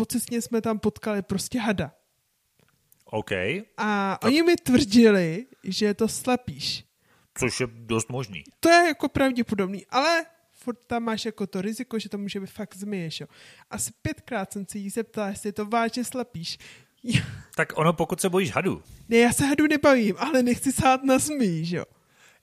[0.00, 1.92] po cestě jsme tam potkali prostě hada.
[3.04, 3.30] OK,
[3.76, 6.84] A oni mi tvrdili, že je to slepíš.
[7.38, 8.44] což je dost možný.
[8.60, 12.50] To je jako pravděpodobný, ale furt tam máš jako to riziko, že to může být
[12.50, 13.20] fakt zmiješ.
[13.20, 13.26] Jo.
[13.70, 16.58] Asi pětkrát jsem se jí zeptala, jestli je to vážně slepíš.
[17.56, 21.18] Tak ono, pokud se bojíš hadu, Ne, já se hadu nebavím, ale nechci sát na
[21.64, 21.84] že jo.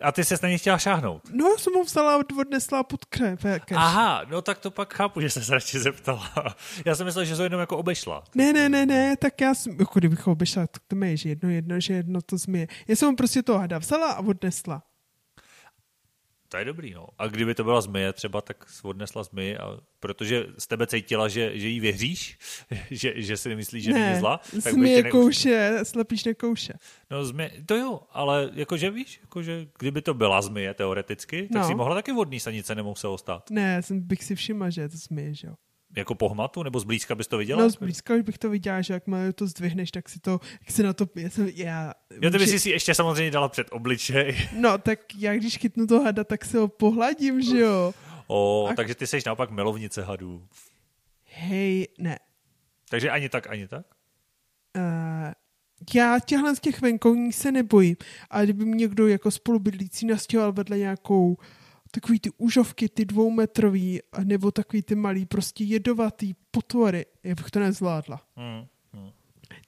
[0.02, 1.22] A ty se na ně chtěla šáhnout.
[1.34, 3.40] No, jsem ho vzala a odnesla pod krep.
[3.76, 6.56] Aha, no tak to pak chápu, že se radši zeptala.
[6.86, 8.24] Já jsem myslel, že to jenom jako obešla.
[8.36, 11.18] Ne, ne, ne, ne, tak já jsem, jako kdybych ho obešla, tak to mi je,
[11.18, 12.68] že jedno, jedno, že jedno to zmije.
[12.88, 14.84] Já jsem mu prostě toho hada vzala a odnesla.
[16.50, 17.08] To je dobrý, no.
[17.18, 21.60] A kdyby to byla zmije třeba, tak odnesla zmije, a protože z tebe cítila, že,
[21.60, 22.38] že jí věříš,
[22.92, 25.12] že, že si myslíš, že není ne, zla, tak by tě zmije neuš...
[25.12, 26.74] kouše, slepíš nekouše.
[27.12, 31.68] No zmije, to jo, ale jakože víš, jakože kdyby to byla zmije teoreticky, tak No.
[31.68, 33.50] si mohla taky vodní stanice nemuselo stát.
[33.50, 35.54] Ne, jsem bych si všimla, že je to zmije, že jo.
[35.96, 37.62] Jako pohmatu, nebo zblízka bys to viděla?
[37.62, 40.84] No, zblízka už bych to viděla, že jakmile to zdvihneš, tak si to, jak si
[40.84, 44.50] na to, já, jsem, já Jo, ty bys si ještě samozřejmě dala před obličej.
[44.60, 47.94] No, tak já když chytnu to hada, tak se ho pohladím, že jo.
[48.28, 48.74] O, A...
[48.74, 50.48] takže ty seš naopak milovnice hadů.
[51.24, 52.20] Hej, ne.
[52.90, 53.86] Takže ani tak, ani tak?
[54.76, 55.32] Uh,
[55.96, 57.96] já těchhle z těch venkovních se nebojím,
[58.30, 61.38] ale kdyby mě někdo jako spolubydlící nastěhoval vedle nějakou
[62.00, 67.60] takový ty užovky, ty dvoumetrový, nebo takový ty malý, prostě jedovatý potvory, já bych to
[67.60, 68.22] nezvládla.
[68.36, 68.66] Hmm.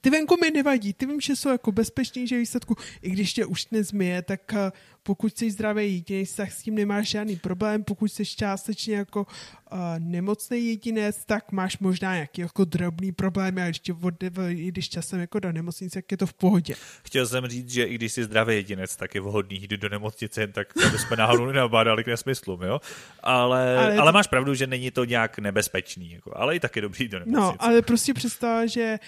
[0.02, 3.68] Ty venku mi nevadí, ty vím, že jsou jako bezpečnější výsledku, i když tě už
[3.72, 4.72] nezmije, tak eh,
[5.04, 9.28] pokud jsi zdravý jedinec, tak s tím nemáš žádný problém, pokud jsi částečně jako
[9.72, 14.14] uh, nemocný jedinec, tak máš možná nějaký jako drobný problém, ale ještě od,
[14.54, 16.76] když časem jako do nemocnice, tak je to v pohodě.
[17.04, 20.48] Chtěl jsem říct, že i když jsi zdravý jedinec, tak je vhodný jít do nemocnice,
[20.48, 22.82] tak jsme náhodou nenabádali k nesmyslům, jo?
[23.24, 26.82] Ale, ale, ale máš pravdu, že není to nějak nebezpečný, jako, ale i tak je
[26.82, 27.42] dobrý do nemocnice.
[27.42, 29.00] No, ale prostě představa, že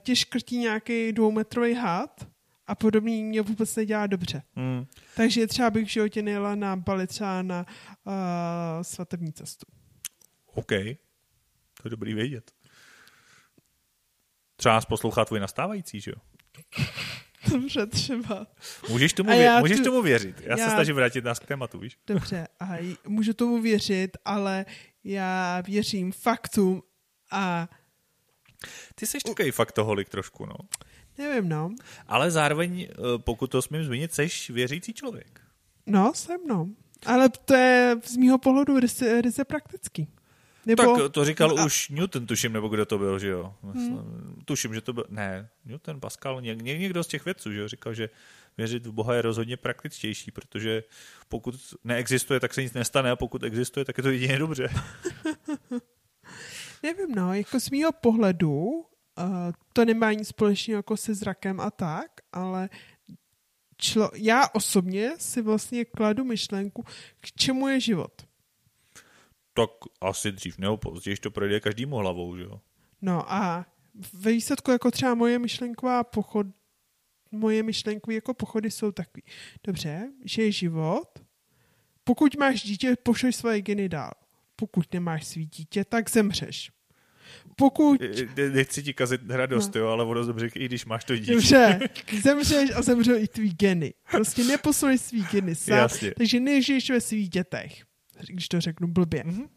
[0.00, 2.26] tě škrtí nějaký dvoumetrový had
[2.66, 4.42] a podobný mě vůbec nedělá dobře.
[4.56, 4.86] Hmm.
[5.16, 7.66] Takže třeba bych v životě nejela na Bali třeba na
[8.04, 8.12] uh,
[8.82, 9.66] svatební cestu.
[10.46, 12.50] OK, to je dobrý vědět.
[14.56, 16.16] Třeba nás poslouchá tvůj nastávající, že jo?
[17.50, 18.46] Dobře, třeba.
[18.88, 19.84] Můžeš tomu, vě- můžeš tu...
[19.84, 20.40] tomu věřit.
[20.40, 21.98] Já, já se snažím vrátit nás k tématu, víš?
[22.06, 22.68] Dobře, a
[23.06, 24.66] můžu tomu věřit, ale
[25.04, 26.82] já věřím faktům
[27.30, 27.68] a
[28.94, 30.54] ty jsi takový faktoholik trošku, no.
[31.18, 31.70] Nevím, no.
[32.08, 35.40] Ale zároveň, eh, pokud to smím zmínit, jsi věřící člověk.
[35.86, 36.68] No, jsem, no.
[37.06, 40.08] Ale to je z mýho pohledu ryze, ryze praktický.
[40.66, 40.96] Nebo...
[40.96, 41.64] Tak to říkal a...
[41.64, 43.54] už Newton, tuším, nebo kdo to byl, že jo?
[43.62, 44.42] Hmm.
[44.44, 47.94] Tuším, že to byl, ne, Newton, Pascal, něk, někdo z těch vědců, že jo, říkal,
[47.94, 48.08] že
[48.58, 50.82] věřit v Boha je rozhodně praktičtější, protože
[51.28, 54.68] pokud neexistuje, tak se nic nestane a pokud existuje, tak je to jedině dobře.
[56.84, 58.84] Nevím, no, jako z mýho pohledu uh,
[59.72, 62.68] to nemá nic společného jako se zrakem a tak, ale
[63.76, 66.84] člo, já osobně si vlastně kladu myšlenku,
[67.20, 68.26] k čemu je život.
[69.54, 69.70] Tak
[70.00, 72.60] asi dřív nebo později to projde každému hlavou, že jo?
[73.02, 73.66] No a
[74.12, 76.46] ve výsledku jako třeba moje myšlenková pochod,
[77.30, 79.22] moje myšlenkové jako pochody jsou takový.
[79.66, 81.08] Dobře, že je život,
[82.04, 84.12] pokud máš dítě, pošleš svoje geny dál.
[84.64, 86.70] Pokud nemáš svý dítě, tak zemřeš.
[87.56, 88.00] Pokud...
[88.52, 89.80] Nechci ti kazit radost, no.
[89.80, 91.32] jo, ale ono dobře, i když máš to dítě.
[91.32, 91.80] Dobře,
[92.22, 93.94] zemřeš a zemřou i tvý geny.
[94.10, 96.14] Prostě neposuneš svý geny sám, Jasně.
[96.16, 97.84] takže nežiješ ve svých dětech.
[98.28, 99.22] Když to řeknu blbě.
[99.22, 99.48] Mm-hmm.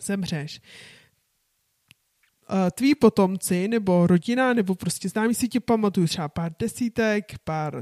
[0.00, 0.60] Zemřeš.
[2.50, 7.80] Uh, tví potomci, nebo rodina, nebo prostě známí si ti pamatuju třeba pár desítek, pár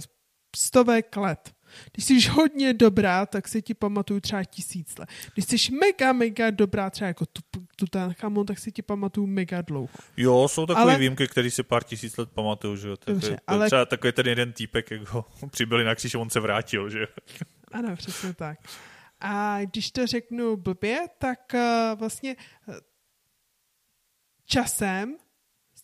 [0.56, 1.53] stovek let.
[1.92, 5.08] Když jsi hodně dobrá, tak se ti pamatuju třeba tisíc let.
[5.34, 7.24] Když jsi mega, mega dobrá, třeba jako
[7.76, 9.88] Tutanchamon, tak si ti pamatuju mega dlouho.
[10.16, 10.98] Jo, jsou takové ale...
[10.98, 12.96] výjimky, které si pár tisíc let pamatuju, že jo.
[13.06, 13.66] Dobře, ale...
[13.66, 17.06] Třeba takový ten jeden týpek, jak ho přibyli na kříž on se vrátil, že jo.
[17.72, 18.58] Ano, přesně tak.
[19.20, 22.74] A když to řeknu blbě, tak uh, vlastně uh,
[24.46, 25.16] časem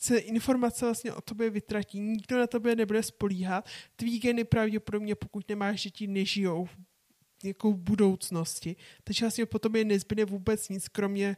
[0.01, 5.49] se informace vlastně o tobě vytratí, nikdo na tobě nebude spolíhat, tvý geny pravděpodobně, pokud
[5.49, 6.69] nemáš děti, nežijou
[7.45, 8.77] jako v budoucnosti.
[9.05, 11.37] Takže vlastně potom je nezbyde vůbec nic, kromě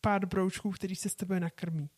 [0.00, 1.88] pár broučků, který se s tebe nakrmí.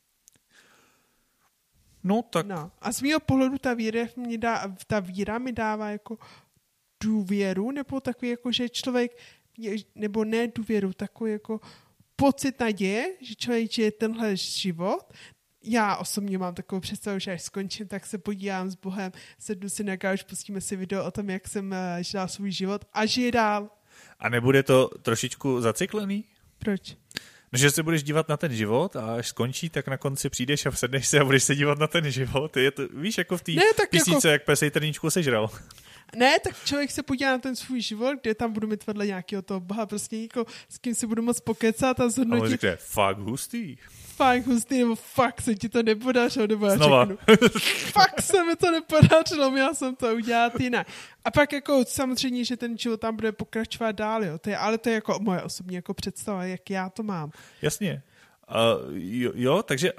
[2.04, 2.46] No, tak...
[2.46, 2.70] No.
[2.78, 6.18] A z mého pohledu ta víra, mě dá, ta víra mi dává jako
[7.02, 9.18] důvěru, nebo takový jako, že člověk,
[9.94, 11.60] nebo ne důvěru, takový jako
[12.16, 15.12] pocit naděje, že člověk žije tenhle život,
[15.62, 19.84] já osobně mám takovou představu, že až skončím, tak se podívám s Bohem, sednu si
[19.84, 23.32] na gauč, pustíme si video o tom, jak jsem uh, žila svůj život a žije
[23.32, 23.70] dál.
[24.18, 26.24] A nebude to trošičku zacyklený?
[26.58, 26.96] Proč?
[27.52, 30.66] No, že se budeš dívat na ten život a až skončí, tak na konci přijdeš
[30.66, 32.56] a sedneš se a budeš se dívat na ten život.
[32.56, 33.52] Je to, víš, jako v té
[33.90, 34.28] písnice, jako...
[34.28, 35.50] jak pesej trníčku sežral.
[36.16, 39.42] Ne, tak člověk se podívá na ten svůj život, kde tam budu mít vedle nějakého
[39.42, 42.42] toho boha, prostě jako, s kým si budu moc pokecat a zhodnotit.
[42.42, 43.76] A on řekne, fakt hustý
[44.18, 47.04] fakt hustý, nebo fakt se ti to nepodařilo, nebo já Znova.
[47.04, 47.18] řeknu,
[47.92, 50.86] fakt se mi to nepodařilo, měl jsem to udělat jinak.
[51.24, 54.38] A pak jako samozřejmě, že ten život tam bude pokračovat dál, jo.
[54.38, 57.30] To je, ale to je jako moje osobní jako představa, jak já to mám.
[57.62, 58.02] Jasně.
[58.50, 59.92] Uh, jo, jo, takže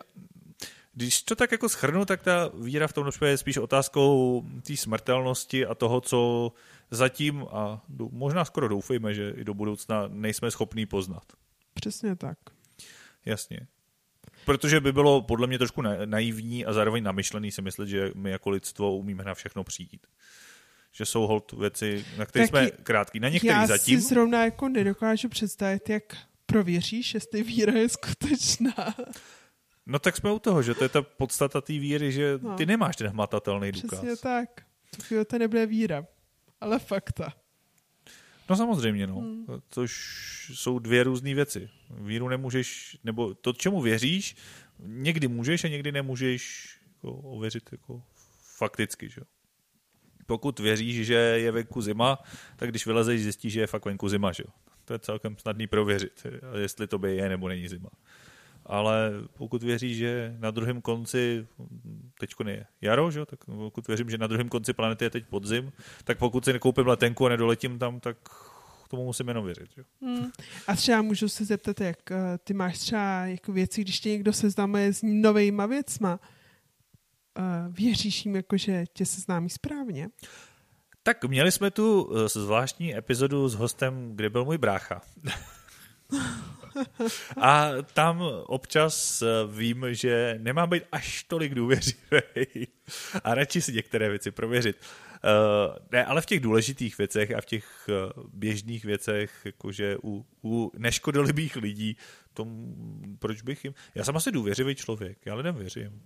[0.93, 5.65] když to tak jako schrnu, tak ta víra v tom je spíš otázkou té smrtelnosti
[5.65, 6.51] a toho, co
[6.91, 11.23] zatím a možná skoro doufejme, že i do budoucna nejsme schopní poznat.
[11.73, 12.37] Přesně tak.
[13.25, 13.67] Jasně.
[14.49, 18.49] Protože by bylo podle mě trošku naivní a zároveň namyšlený si myslet, že my jako
[18.49, 20.07] lidstvo umíme na všechno přijít.
[20.91, 23.19] Že jsou hold věci, na které jsme krátký.
[23.19, 23.95] Na některých já zatím.
[23.95, 26.03] Já si zrovna jako nedokážu představit, jak
[26.45, 28.95] prověříš, jestli víra je skutečná.
[29.85, 32.55] No tak jsme u toho, že to je ta podstata té víry, že No.
[32.55, 33.99] ty nemáš ten hmatatelný důkaz.
[33.99, 34.49] Přesně tak.
[35.09, 36.05] To to nebude víra,
[36.61, 37.33] ale fakta.
[38.49, 39.15] No samozřejmě, no.
[39.15, 39.45] Hmm.
[39.69, 39.91] Což
[40.53, 41.69] jsou dvě různé věci.
[41.89, 44.35] Víru nemůžeš, nebo to, čemu věříš,
[44.79, 48.03] někdy můžeš a někdy nemůžeš jako, ověřit jako
[48.57, 49.25] fakticky, že jo.
[50.25, 52.17] Pokud věříš, že je venku zima,
[52.55, 54.53] tak když vylezeš, zjistíš, že je fakt venku zima, že jo.
[54.85, 56.27] To je celkem snadný prověřit,
[56.61, 57.89] jestli to by je nebo není zima.
[58.69, 61.47] Ale pokud věříš, že na druhém konci,
[62.19, 63.25] teď je jaro, že?
[63.25, 65.71] tak pokud věřím, že na druhém konci planety je teď podzim,
[66.03, 68.17] tak pokud si nekoupím letenku a nedoletím tam, tak
[68.89, 69.69] tomu musím jenom věřit.
[69.75, 69.83] Že?
[70.01, 70.31] Hmm.
[70.67, 74.33] A třeba můžu se zeptat, jak eh, ty máš třeba jako věci, když tě někdo
[74.33, 76.19] seznamuje s novejma věcma,
[77.37, 80.09] uh, věříš jim jako, že tě seznámí správně?
[81.03, 85.01] Tak měli jsme tu eh, zvláštní epizodu s hostem, kde byl můj brácha.
[87.41, 92.67] A tam občas eh, vím, že nemám být až tolik důvěřivý
[93.23, 94.77] a radši si některé věci prověřit.
[95.23, 100.25] Uh, ne, ale v těch důležitých věcech a v těch uh, běžných věcech, jakože u,
[100.43, 101.97] u neškodolibých lidí,
[102.33, 102.73] tom,
[103.19, 103.73] proč bych jim...
[103.95, 106.01] Já jsem asi důvěřivý člověk, já lidem věřím.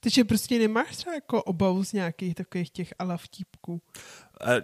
[0.00, 3.82] Takže prostě nemáš třeba jako obavu z nějakých takových těch ala vtípků.
[4.46, 4.62] Eh,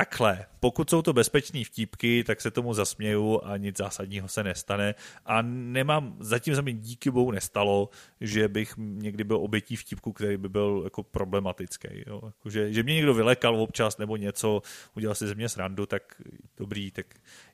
[0.00, 4.94] Takhle, pokud jsou to bezpečné vtípky, tak se tomu zasměju a nic zásadního se nestane.
[5.26, 7.88] A nemám, zatím se mi díky bohu nestalo,
[8.20, 11.88] že bych někdy byl obětí vtípku, který by byl jako problematický.
[12.06, 12.20] Jo?
[12.24, 14.62] Jako, že, že mě někdo vylekal občas nebo něco,
[14.96, 16.22] udělal si ze mě srandu, tak
[16.56, 17.06] dobrý, tak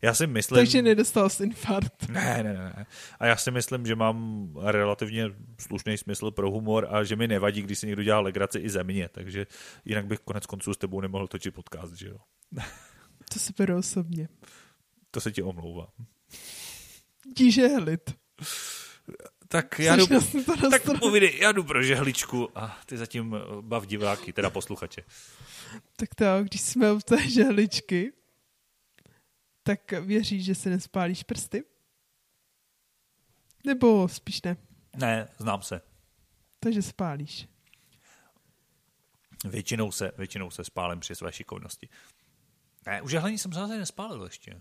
[0.02, 0.56] já si myslím...
[0.56, 2.08] Takže nedostal jsi infarkt.
[2.08, 2.86] Ne, ne, ne.
[3.18, 5.24] A já si myslím, že mám relativně
[5.60, 8.84] slušný smysl pro humor a že mi nevadí, když si někdo dělá legraci i ze
[8.84, 9.46] mě, takže
[9.84, 12.16] jinak bych konec konců s tebou nemohl točit podcast, že jo.
[13.32, 14.28] To si beru osobně.
[15.10, 15.88] To se ti omlouvám.
[17.36, 18.14] Díže hlit.
[19.48, 20.06] Tak já jdu,
[20.70, 25.02] tak povídej, já jdu pro žehličku a ty zatím eh, bav diváky, teda posluchače.
[25.96, 28.12] Tak to, když jsme u té žehličky,
[29.62, 31.64] tak věříš, že se nespálíš prsty?
[33.64, 34.56] Nebo spíš ne?
[34.96, 35.80] Ne, znám se.
[36.60, 37.48] Takže spálíš.
[39.44, 41.88] Většinou se, většinou se spálím při své šikovnosti.
[42.86, 44.60] Ne, u žehlení jsem zase nespálil ještě.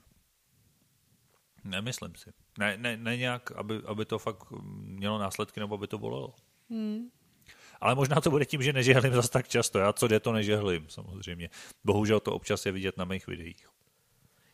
[1.64, 2.30] Nemyslím si.
[2.60, 6.36] Ne, ne, ne nějak, aby, aby to fakt mělo následky, nebo aby to bolelo.
[6.70, 7.10] Hmm.
[7.82, 9.80] Ale možná to bude tím, že nežehlím zase tak často.
[9.80, 11.50] Já co jde, to nežehlím, samozřejmě.
[11.84, 13.68] Bohužel to občas je vidět na mých videích.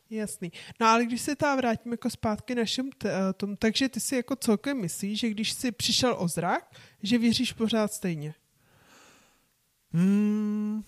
[0.10, 0.52] Jasný.
[0.80, 4.16] No ale když se tam vrátíme jako zpátky našem t- eh, tom, takže ty si
[4.16, 8.34] jako celkem myslíš, že když jsi přišel o zrak, že věříš pořád stejně.
[9.94, 10.84] Hmm.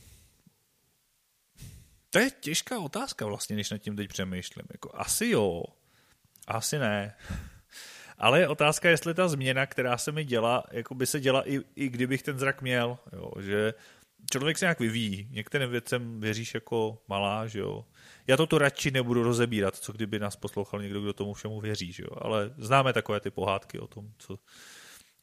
[2.13, 4.65] To je těžká otázka vlastně, když nad tím teď přemýšlím.
[4.71, 5.63] Jako, asi jo,
[6.47, 7.15] asi ne.
[8.17, 11.60] Ale je otázka, jestli ta změna, která se mi dělá, jako by se děla i,
[11.76, 12.97] i kdybych ten zrak měl.
[13.13, 13.73] Jo, že
[14.32, 15.28] člověk se nějak vyvíjí.
[15.32, 17.86] Některým věcem věříš jako malá, že jo.
[18.28, 21.91] Já to tu radši nebudu rozebírat, co kdyby nás poslouchal někdo, kdo tomu všemu věří,
[21.91, 22.17] že jo.
[22.17, 24.39] Ale známe takové ty pohádky o tom, co,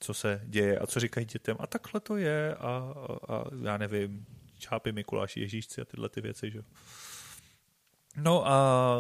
[0.00, 1.57] co se děje a co říkají dětem.
[1.61, 4.26] A takhle to je a, a, a já nevím,
[4.60, 6.64] čápy Mikuláš, Ježíšci a tyhle ty věci, že jo.
[8.16, 8.96] No a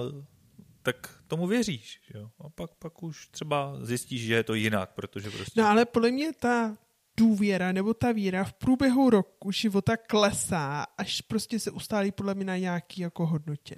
[0.82, 2.30] tak tomu věříš, že jo.
[2.38, 5.60] A pak, pak už třeba zjistíš, že je to jinak, protože prostě...
[5.60, 6.76] No ale podle mě ta
[7.16, 12.44] důvěra nebo ta víra v průběhu roku života klesá, až prostě se ustálí podle mě
[12.44, 13.76] na nějaký jako hodnotě.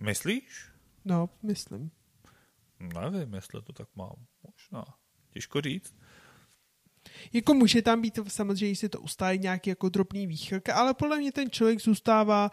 [0.00, 0.68] Myslíš?
[1.04, 1.90] No, myslím.
[2.80, 4.26] Nevím, jestli to tak mám.
[4.42, 4.84] Možná.
[5.30, 5.94] Těžko říct.
[7.32, 11.32] Jako může tam být samozřejmě, že to ustálí nějaký jako drobný výchylk, ale podle mě
[11.32, 12.50] ten člověk zůstává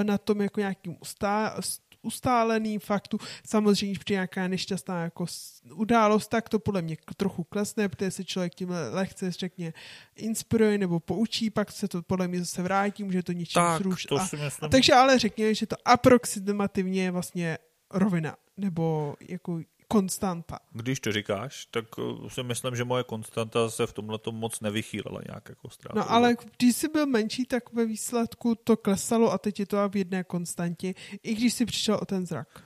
[0.00, 1.56] eh, na tom jako nějakým ustá,
[2.02, 3.18] ustáleným faktu.
[3.46, 5.26] Samozřejmě, když přijde nějaká nešťastná jako
[5.74, 9.72] událost, tak to podle mě trochu klesne, protože se člověk tím lehce řekně
[10.16, 14.08] inspiruje nebo poučí, pak se to podle mě zase vrátí, může to něčím Tak, zrušit.
[14.08, 14.28] to a,
[14.62, 17.58] a takže ale řekněme, že to aproximativně je vlastně
[17.90, 20.58] rovina nebo jako konstanta.
[20.72, 25.20] Když to říkáš, tak eh, si myslím, že moje konstanta se v tomhle moc nevychýlela
[25.28, 25.98] nějak jako ztrátu.
[25.98, 29.88] No ale když jsi byl menší, tak ve výsledku to klesalo a teď je to
[29.88, 32.64] v jedné konstantě, i když jsi přišel o ten zrak.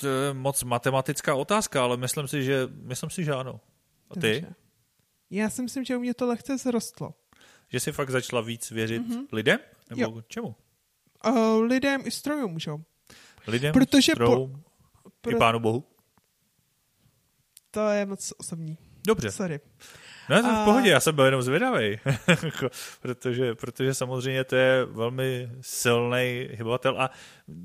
[0.00, 3.60] To je moc matematická otázka, ale myslím si, že, myslím si, že ano.
[4.10, 4.20] A ty?
[4.40, 4.54] Dobře.
[5.30, 7.14] Já si myslím, že u mě to lehce zrostlo.
[7.68, 9.26] Že jsi fakt začala víc věřit Mhm.
[9.32, 9.58] lidem?
[9.90, 10.22] Nebo Jo.
[10.28, 10.54] čemu?
[11.26, 12.70] Uh, lidem i strojům, že?
[12.70, 12.78] jo?
[13.46, 14.50] Lidem, Protože po-
[15.24, 15.46] strojům, i Pro...
[15.46, 15.84] pánu bohu?
[17.70, 18.78] To je moc osobní.
[19.06, 19.30] Dobře.
[19.30, 19.60] Sorry.
[20.30, 21.98] No to v pohodě, já jsem byl jenom zvědavý,
[23.00, 27.10] protože, protože samozřejmě to je velmi silný hybatel a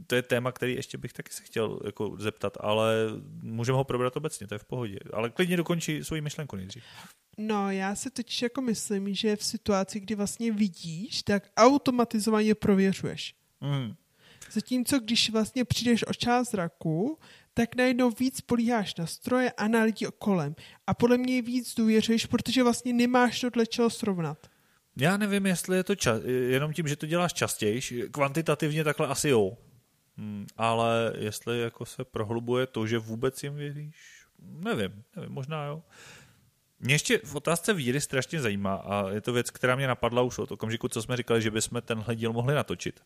[0.07, 2.95] to je téma, který ještě bych taky se chtěl jako zeptat, ale
[3.41, 4.99] můžeme ho probrat obecně, to je v pohodě.
[5.13, 6.83] Ale klidně dokončí svoji myšlenku nejdřív.
[7.37, 13.35] No, já si totiž jako myslím, že v situaci, kdy vlastně vidíš, tak automatizovaně prověřuješ.
[13.61, 13.95] Mm.
[14.51, 17.19] Zatímco když vlastně přijdeš o část zraku,
[17.53, 20.55] tak najednou víc políháš na stroje a na lidi kolem.
[20.87, 24.47] A podle mě víc důvěřuješ, protože vlastně nemáš tohle čeho srovnat.
[24.97, 27.81] Já nevím, jestli je to ča- jenom tím, že to děláš častěji.
[28.11, 29.57] Kvantitativně takhle asi jo.
[30.17, 35.83] Hmm, ale jestli jako se prohlubuje to, že vůbec jim věříš, nevím, nevím, možná jo.
[36.79, 40.37] Mě ještě v otázce víry strašně zajímá a je to věc, která mě napadla už
[40.37, 42.99] od okamžiku, co jsme říkali, že bychom tenhle díl mohli natočit.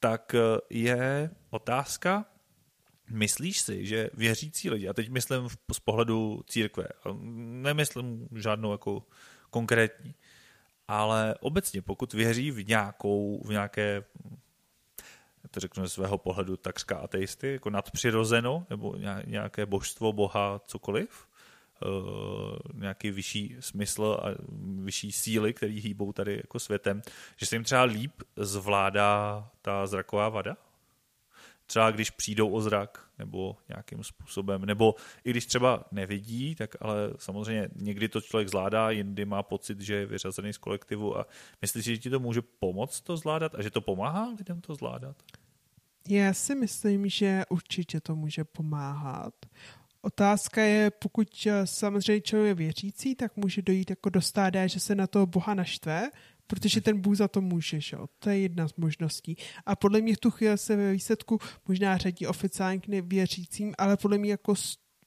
[0.00, 2.24] Tak eh, je otázka,
[3.10, 6.88] Myslíš si, že věřící lidi, a teď myslím z pohledu církve,
[7.22, 9.02] nemyslím žádnou jako
[9.50, 10.14] konkrétní,
[10.88, 14.04] ale obecně, pokud věří v nějakou, v nějaké,
[15.50, 21.28] to řeknu ze svého pohledu takřka ateisty, jako nadpřirozeno, nebo nějaké božstvo, boha, cokoliv,
[21.86, 24.26] uh, nějaký vyšší smysl a
[24.82, 27.02] vyšší síly, který hýbou tady jako světem,
[27.36, 30.56] že se jim třeba líp zvládá ta zraková vada?
[31.68, 34.94] Třeba když přijdou o zrak nebo nějakým způsobem, nebo
[35.24, 39.94] i když třeba nevidí, tak ale samozřejmě někdy to člověk zvládá, jindy má pocit, že
[39.94, 41.26] je vyřazený z kolektivu a
[41.62, 45.16] myslíš, že ti to může pomoct to zvládat a že to pomáhá lidem to zvládat?
[46.08, 49.34] Já si myslím, že určitě to může pomáhat.
[50.00, 54.94] Otázka je, pokud samozřejmě člověk je věřící, tak může dojít jako do stádia, že se
[54.94, 56.10] na toho Boha naštve,
[56.48, 57.96] protože ten Bůh za to může, že?
[58.18, 59.36] to je jedna z možností.
[59.66, 61.38] A podle mě v tu chvíli se ve výsledku
[61.68, 64.54] možná řadí oficiálně k nevěřícím, ale podle mě jako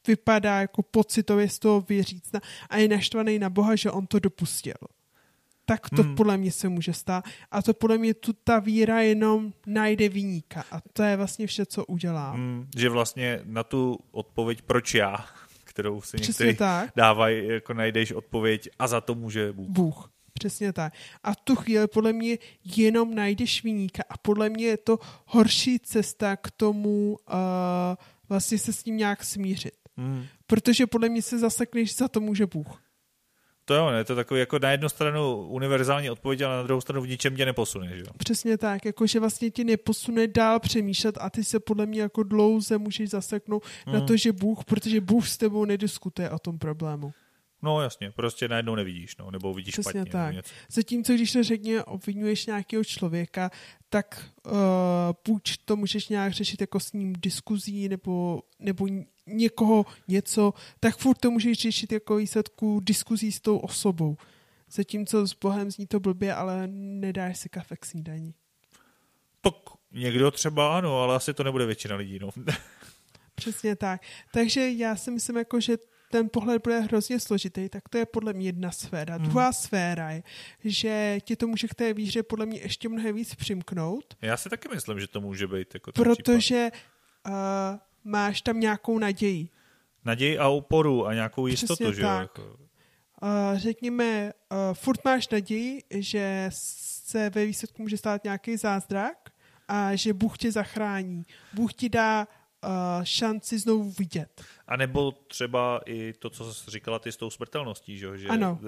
[0.08, 2.40] vypadá jako pocitově z toho věřícna
[2.70, 4.74] a je naštvaný na Boha, že on to dopustil.
[5.66, 6.16] Tak to hmm.
[6.16, 7.26] podle mě se může stát.
[7.52, 10.66] A to podle mě tu ta víra jenom najde výníka.
[10.72, 12.32] A to je vlastně vše, co udělá.
[12.32, 12.68] Hmm.
[12.78, 15.26] Že vlastně na tu odpověď, proč já,
[15.64, 16.58] kterou si někteří
[16.96, 19.70] dávají, jako najdeš odpověď a za to může Bůh.
[19.70, 20.12] Bůh.
[20.42, 20.94] Přesně tak.
[21.24, 22.38] A tu chvíli podle mě
[22.76, 27.36] jenom najdeš výníka a podle mě je to horší cesta k tomu uh,
[28.30, 29.74] vlastně se s ním nějak smířit.
[29.98, 30.26] Mm.
[30.48, 32.82] Protože podle mě se zasekneš, za to může Bůh.
[33.66, 37.02] To jo, je to takový jako na jednu stranu univerzální odpověď, ale na druhou stranu
[37.02, 37.98] v ničem tě neposune.
[37.98, 38.04] Že?
[38.18, 42.78] Přesně tak, jakože vlastně tě neposune dál přemýšlet a ty se podle mě jako dlouze
[42.78, 43.94] můžeš zaseknout mm.
[43.94, 44.08] na hmm.
[44.08, 47.14] to, že Bůh, protože Bůh s tebou nediskutuje o tom problému.
[47.62, 50.12] No jasně, prostě najednou nevidíš, no, nebo vidíš Přesně špatně.
[50.12, 50.36] tak.
[50.36, 50.54] Něco.
[50.72, 53.52] Zatímco když to řekně obvinuješ nějakého člověka,
[53.90, 54.52] tak uh,
[55.28, 58.88] buď to můžeš nějak řešit jako s ním diskuzí, nebo, nebo
[59.28, 64.18] někoho něco, tak furt to můžeš řešit jako výsledku diskuzí s tou osobou.
[64.72, 68.34] Zatímco s Bohem zní to blbě, ale nedáš si kafe k snídaní.
[69.42, 69.54] Tak
[69.92, 72.30] někdo třeba ano, ale asi to nebude většina lidí, no.
[73.36, 74.02] Přesně tak.
[74.34, 75.78] Takže já si myslím, jako, že
[76.12, 79.18] ten pohled bude hrozně složitý, tak to je podle mě jedna sféra.
[79.18, 79.24] Mm.
[79.24, 80.24] Druhá sféra je,
[80.66, 84.06] že ti to může k té víře podle mě ještě mnohem víc přimknout.
[84.22, 85.74] Já si taky myslím, že to může být.
[85.74, 86.72] Jako protože
[87.28, 87.34] uh,
[88.04, 89.50] máš tam nějakou naději.
[90.06, 92.22] Naději a oporu a nějakou jistotu, Přesně že tak.
[92.22, 92.44] Jako...
[92.44, 99.30] Uh, řekněme, uh, furt máš naději, že se ve výsledku může stát nějaký zázrak
[99.68, 101.26] a že Bůh tě zachrání.
[101.54, 102.28] Bůh ti dá
[102.64, 104.44] uh, šanci znovu vidět.
[104.68, 108.60] A nebo třeba i to, co jsi říkala ty s tou smrtelností, že, že, ano,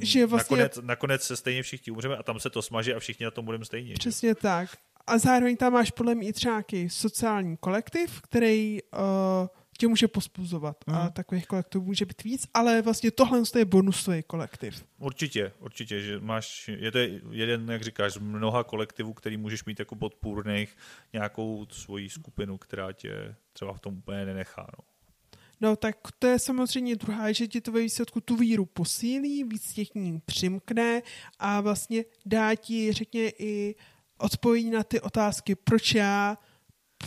[0.00, 0.56] že vlastně...
[0.56, 3.44] nakonec, nakonec se stejně všichni umřeme a tam se to smaže a všichni na tom
[3.44, 3.94] budeme stejně.
[3.94, 4.34] Přesně že?
[4.34, 4.70] tak.
[5.06, 9.00] A zároveň tam máš podle mě i třeba nějaký sociální kolektiv, který uh,
[9.76, 10.96] tě může pospuzovat hmm.
[10.98, 14.84] a takových kolektivů může být víc, ale vlastně tohle je bonusový kolektiv.
[14.98, 16.98] Určitě, určitě, že máš, je to
[17.30, 20.76] jeden, jak říkáš, z mnoha kolektivů, který můžeš mít jako podpůrných
[21.12, 24.66] nějakou svoji skupinu, která tě třeba v tom úplně nenechá.
[24.78, 24.84] No.
[25.60, 29.72] No tak to je samozřejmě druhá, že ti to ve výsledku tu víru posílí, víc
[29.72, 31.02] těch ní přimkne
[31.38, 33.74] a vlastně dá ti, řekně, i
[34.18, 36.38] odpověď na ty otázky, proč já,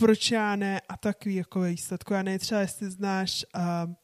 [0.00, 2.12] proč já ne a takový jako výsledku.
[2.12, 3.94] Já ne, třeba jestli znáš, uh,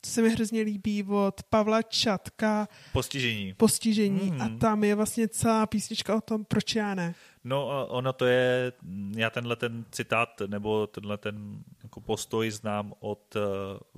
[0.00, 2.68] to se mi hrozně líbí od Pavla Čatka.
[2.92, 3.54] Postižení.
[3.54, 4.42] Postižení hmm.
[4.42, 7.14] a tam je vlastně celá písnička o tom, proč já ne.
[7.44, 8.72] No ono to je,
[9.16, 13.42] já tenhle ten citát nebo tenhle ten jako postoj znám od uh,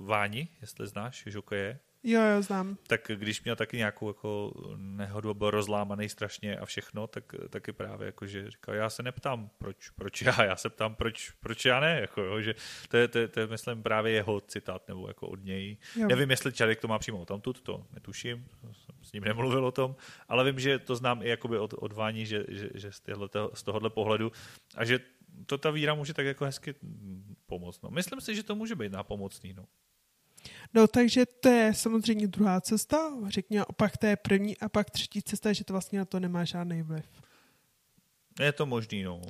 [0.07, 1.79] Váni, jestli znáš, Žokeje.
[2.09, 2.77] Jo, jo, znám.
[2.87, 8.05] Tak když měl taky nějakou jako nehodu, byl rozlámaný strašně a všechno, tak taky právě
[8.05, 11.79] jako, že říkal, já se neptám, proč, proč já, já se ptám, proč, proč já
[11.79, 12.55] ne, jako, jo, že
[12.89, 15.77] to je, to, je, to je, myslím, právě jeho citát, nebo jako od něj.
[15.95, 16.07] Jo.
[16.07, 19.95] Nevím, jestli člověk to má přímo tamtud, to netuším, jsem s ním nemluvil o tom,
[20.27, 23.51] ale vím, že to znám i jakoby od, od Vání, že, že, že z, tohoto,
[23.53, 24.31] z tohohle pohledu
[24.75, 24.99] a že
[25.45, 26.75] to ta víra může tak jako hezky
[27.45, 27.81] pomoct.
[27.81, 27.89] No.
[27.89, 29.53] Myslím si, že to může být nápomocný.
[29.53, 29.65] No.
[30.73, 35.53] No takže to je samozřejmě druhá cesta, řekněme opak té první a pak třetí cesta,
[35.53, 37.05] že to vlastně na to nemá žádný vliv.
[38.39, 39.21] Je to možný, no.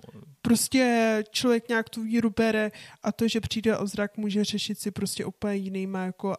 [0.41, 2.71] Prostě člověk nějak tu víru bere
[3.03, 6.35] a to, že přijde o zrak, může řešit si prostě úplně jinýma jako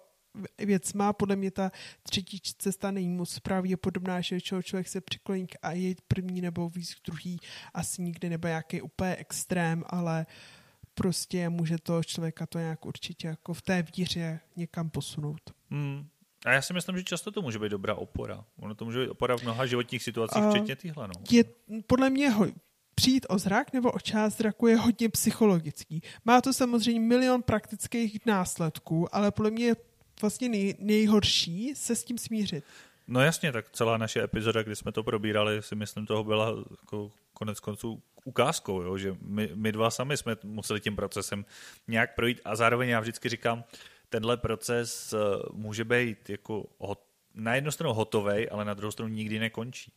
[0.58, 1.12] věcma.
[1.12, 5.94] Podle mě ta třetí cesta není moc právě podobná, že člověk se přikloní a je
[6.08, 7.40] první nebo víc druhý,
[7.74, 10.57] asi nikdy nebo nějaký úplně extrém, ale uh,
[10.98, 15.40] prostě může to člověka to nějak určitě jako v té víře někam posunout.
[15.70, 16.08] Hmm.
[16.46, 18.44] A já si myslím, že často to může být dobrá opora.
[18.60, 21.08] Ono to může být opora v mnoha životních situacích, uh, včetně týhle.
[21.08, 21.14] No.
[21.30, 21.44] Je
[21.86, 22.46] podle mě ho,
[22.94, 26.02] přijít o zrak nebo o část zraku je hodně psychologický.
[26.24, 29.76] Má to samozřejmě milion praktických následků, ale podle mě je
[30.20, 32.64] vlastně nej, nejhorší se s tím smířit.
[33.08, 37.10] No jasně, tak celá naše epizoda, kdy jsme to probírali, si myslím, toho byla jako
[37.32, 38.98] konec konců ukázkou, jo?
[38.98, 41.44] že my, my dva sami jsme museli tím procesem
[41.88, 43.64] nějak projít a zároveň já vždycky říkám,
[44.08, 45.16] tenhle proces eh,
[45.52, 47.00] může být jako hot,
[47.34, 49.92] na jednu stranu hotový, ale na druhou stranu nikdy nekončí.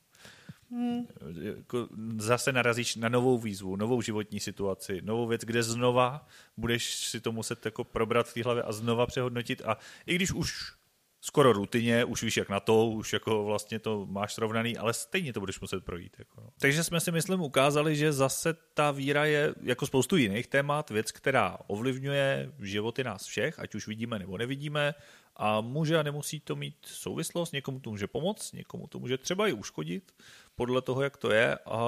[0.72, 1.08] Hmm.
[1.42, 1.88] Jako
[2.18, 7.32] zase narazíš na novou výzvu, novou životní situaci, novou věc, kde znova budeš si to
[7.32, 10.74] muset jako probrat v té hlavě a znova přehodnotit a i když už
[11.22, 15.34] skoro rutině, už víš jak na to, už jako vlastně to máš srovnaný, ale stejně
[15.34, 16.16] to budeš muset projít.
[16.20, 16.50] Jako no.
[16.60, 21.12] Takže jsme si myslím ukázali, že zase ta víra je jako spoustu jiných témat, věc,
[21.12, 24.94] která ovlivňuje životy nás všech, ať už vidíme nebo nevidíme
[25.36, 29.48] a může a nemusí to mít souvislost, někomu to může pomoct, někomu to může třeba
[29.48, 30.12] i uškodit,
[30.56, 31.80] podle toho, jak to je a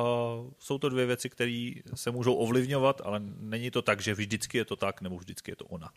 [0.59, 4.65] jsou to dvě věci, které se můžou ovlivňovat, ale není to tak, že vždycky je
[4.65, 5.93] to tak nebo vždycky je to onak.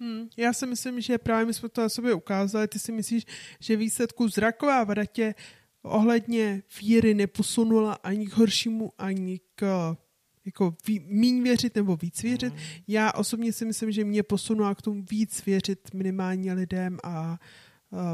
[0.00, 2.68] Hmm, já si myslím, že právě my jsme to na sobě ukázali.
[2.68, 3.24] Ty si myslíš,
[3.60, 5.34] že výsledku zraková vada tě
[5.82, 9.96] ohledně víry neposunula ani k horšímu, ani k
[10.44, 12.52] jako ví, míň věřit nebo víc věřit.
[12.52, 12.62] Hmm.
[12.88, 17.38] Já osobně si myslím, že mě posunula k tomu víc věřit minimálně lidem a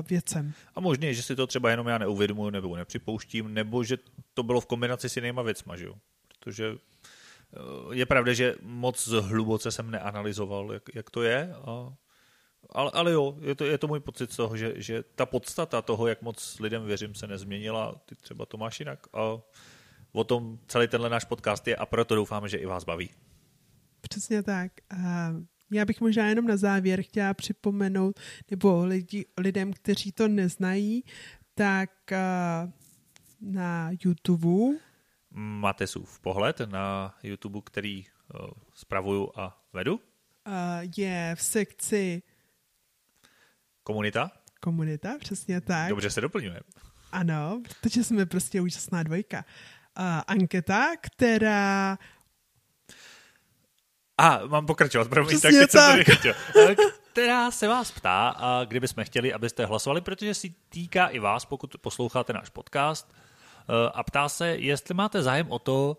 [0.09, 0.53] věcem.
[0.74, 3.99] A možně, že si to třeba jenom já neuvědomuji nebo nepřipouštím, nebo že
[4.35, 5.95] to bylo v kombinaci s jinýma věcma, že jo?
[6.39, 6.64] Protože
[7.92, 11.92] je pravda, že moc hluboce jsem neanalyzoval, jak, jak to je, a,
[12.70, 15.82] ale, ale jo, je to, je to můj pocit z toho, že, že ta podstata
[15.82, 18.01] toho, jak moc lidem věřím, se nezměnila.
[18.07, 19.07] Ty třeba to máš jinak.
[19.12, 19.38] A
[20.12, 23.11] o tom celý tenhle náš podcast je a proto doufáme, že i vás baví.
[24.01, 24.72] Přesně tak.
[25.70, 28.20] Já bych možná jenom na závěr chtěla připomenout,
[28.51, 31.05] nebo lidi, lidem, kteří to neznají,
[31.55, 31.90] tak
[33.40, 34.78] na YouTube
[35.31, 38.05] Matesův pohled na YouTube, který
[38.35, 39.95] uh, spravuju a vedu.
[39.95, 40.03] Uh,
[40.97, 42.22] je v sekci
[43.83, 44.31] Komunita.
[44.61, 45.89] Komunita, přesně tak.
[45.89, 46.61] Dobře se doplňujeme.
[47.12, 49.45] Ano, protože jsme prostě úžasná dvojka.
[49.99, 51.99] Uh, anketa, která
[54.18, 56.07] a mám pokračovat, promiň, tak teď tak.
[56.07, 56.35] jsem
[56.76, 61.45] to která se vás ptá, a kdybychom chtěli, abyste hlasovali, protože si týká i vás,
[61.45, 63.30] pokud posloucháte náš podcast, Eh,
[63.95, 65.97] a ptá se, jestli máte zájem o to,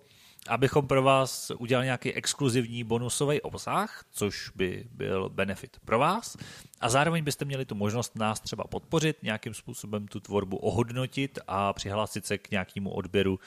[0.48, 6.38] abychom pro vás udělali nějaký exkluzivní bonusový obsah, což by byl benefit pro vás.
[6.82, 11.74] A zároveň byste měli tu možnost nás třeba podpořit, nějakým způsobem tu tvorbu ohodnotit a
[11.74, 13.40] přihlásit se k nějakému odběru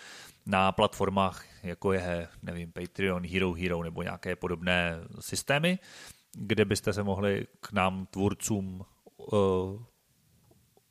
[0.46, 5.78] na platformách, jako je, nevím, Patreon, Hero Hero nebo nějaké podobné systémy,
[6.32, 8.84] kde byste se mohli k nám tvůrcům
[9.16, 9.82] uh,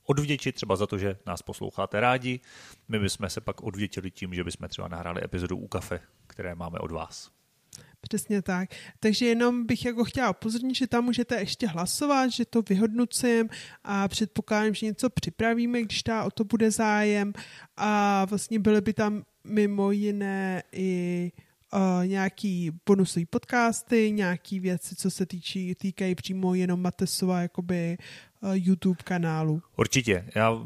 [0.06, 2.40] odvděčit třeba za to, že nás posloucháte rádi.
[2.88, 6.80] My bychom se pak odvděčili tím, že bychom třeba nahráli epizodu u kafe, které máme
[6.80, 7.32] od vás.
[8.02, 8.70] Přesně tak.
[9.00, 13.50] Takže jenom bych jako chtěla upozornit, že tam můžete ještě hlasovat, že to vyhodnocujeme
[13.84, 17.34] a předpokládám, že něco připravíme, když ta o to bude zájem
[17.78, 21.32] a vlastně byly by tam mimo jiné i
[21.74, 27.98] uh, nějaký bonusový podcasty, nějaký věci, co se týčí, týkají přímo jenom Matesova jakoby
[28.52, 29.62] YouTube kanálu.
[29.76, 30.26] Určitě.
[30.36, 30.60] Já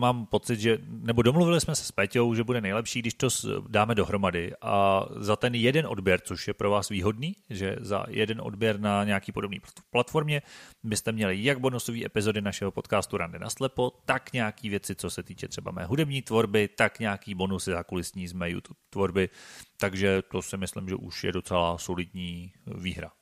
[0.00, 3.28] mám pocit, že, nebo domluvili jsme se s Peťou, že bude nejlepší, když to
[3.68, 8.40] dáme dohromady a za ten jeden odběr, což je pro vás výhodný, že za jeden
[8.40, 10.42] odběr na nějaký podobný platformě
[10.82, 15.22] byste měli jak bonusové epizody našeho podcastu Randy na slepo, tak nějaký věci, co se
[15.22, 19.28] týče třeba mé hudební tvorby, tak nějaký bonusy za kulisní z mé YouTube tvorby,
[19.76, 23.12] takže to si myslím, že už je docela solidní výhra.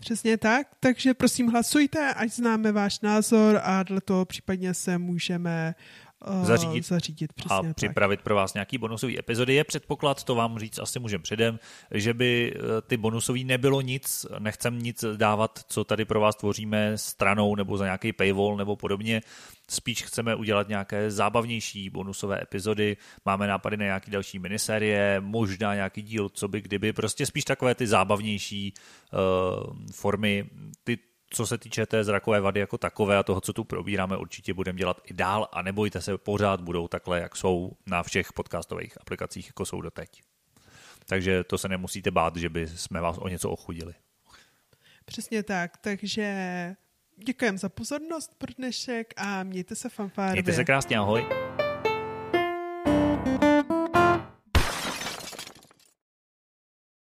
[0.00, 5.74] Přesně tak, takže prosím hlasujte, ať známe váš názor a dle toho případně se můžeme
[6.42, 7.76] zařídit, zařídit a tak.
[7.76, 9.54] připravit pro vás nějaký bonusový epizody.
[9.54, 11.58] Je předpoklad, to vám říct asi můžem předem,
[11.90, 16.98] že by eh, ty bonusový nebylo nic, nechcem nic dávat, co tady pro vás tvoříme
[16.98, 19.20] stranou nebo za nějaký paywall nebo podobně.
[19.70, 26.02] Spíš chceme udělat nějaké zábavnější bonusové epizody, máme nápady na nějaké další minisérie, možná nějaký
[26.02, 28.74] díl, co by kdyby, prostě spíš takové ty zábavnější
[29.12, 30.44] uh, formy.
[30.84, 30.98] Ty
[31.30, 34.78] co se týče té zrakové vady jako takové a toho, co tu probíráme, určitě budeme
[34.78, 39.46] dělat i dál a nebojte se, pořád budou takhle, jak jsou na všech podcastových aplikacích,
[39.46, 40.22] jako jsou doteď.
[41.06, 43.94] Takže to se nemusíte bát, že by jsme vás o něco ochudili.
[45.04, 46.76] Přesně tak, takže
[47.16, 50.32] děkujeme za pozornost pro dnešek a mějte se fanfárově.
[50.32, 51.26] Mějte se krásně, ahoj.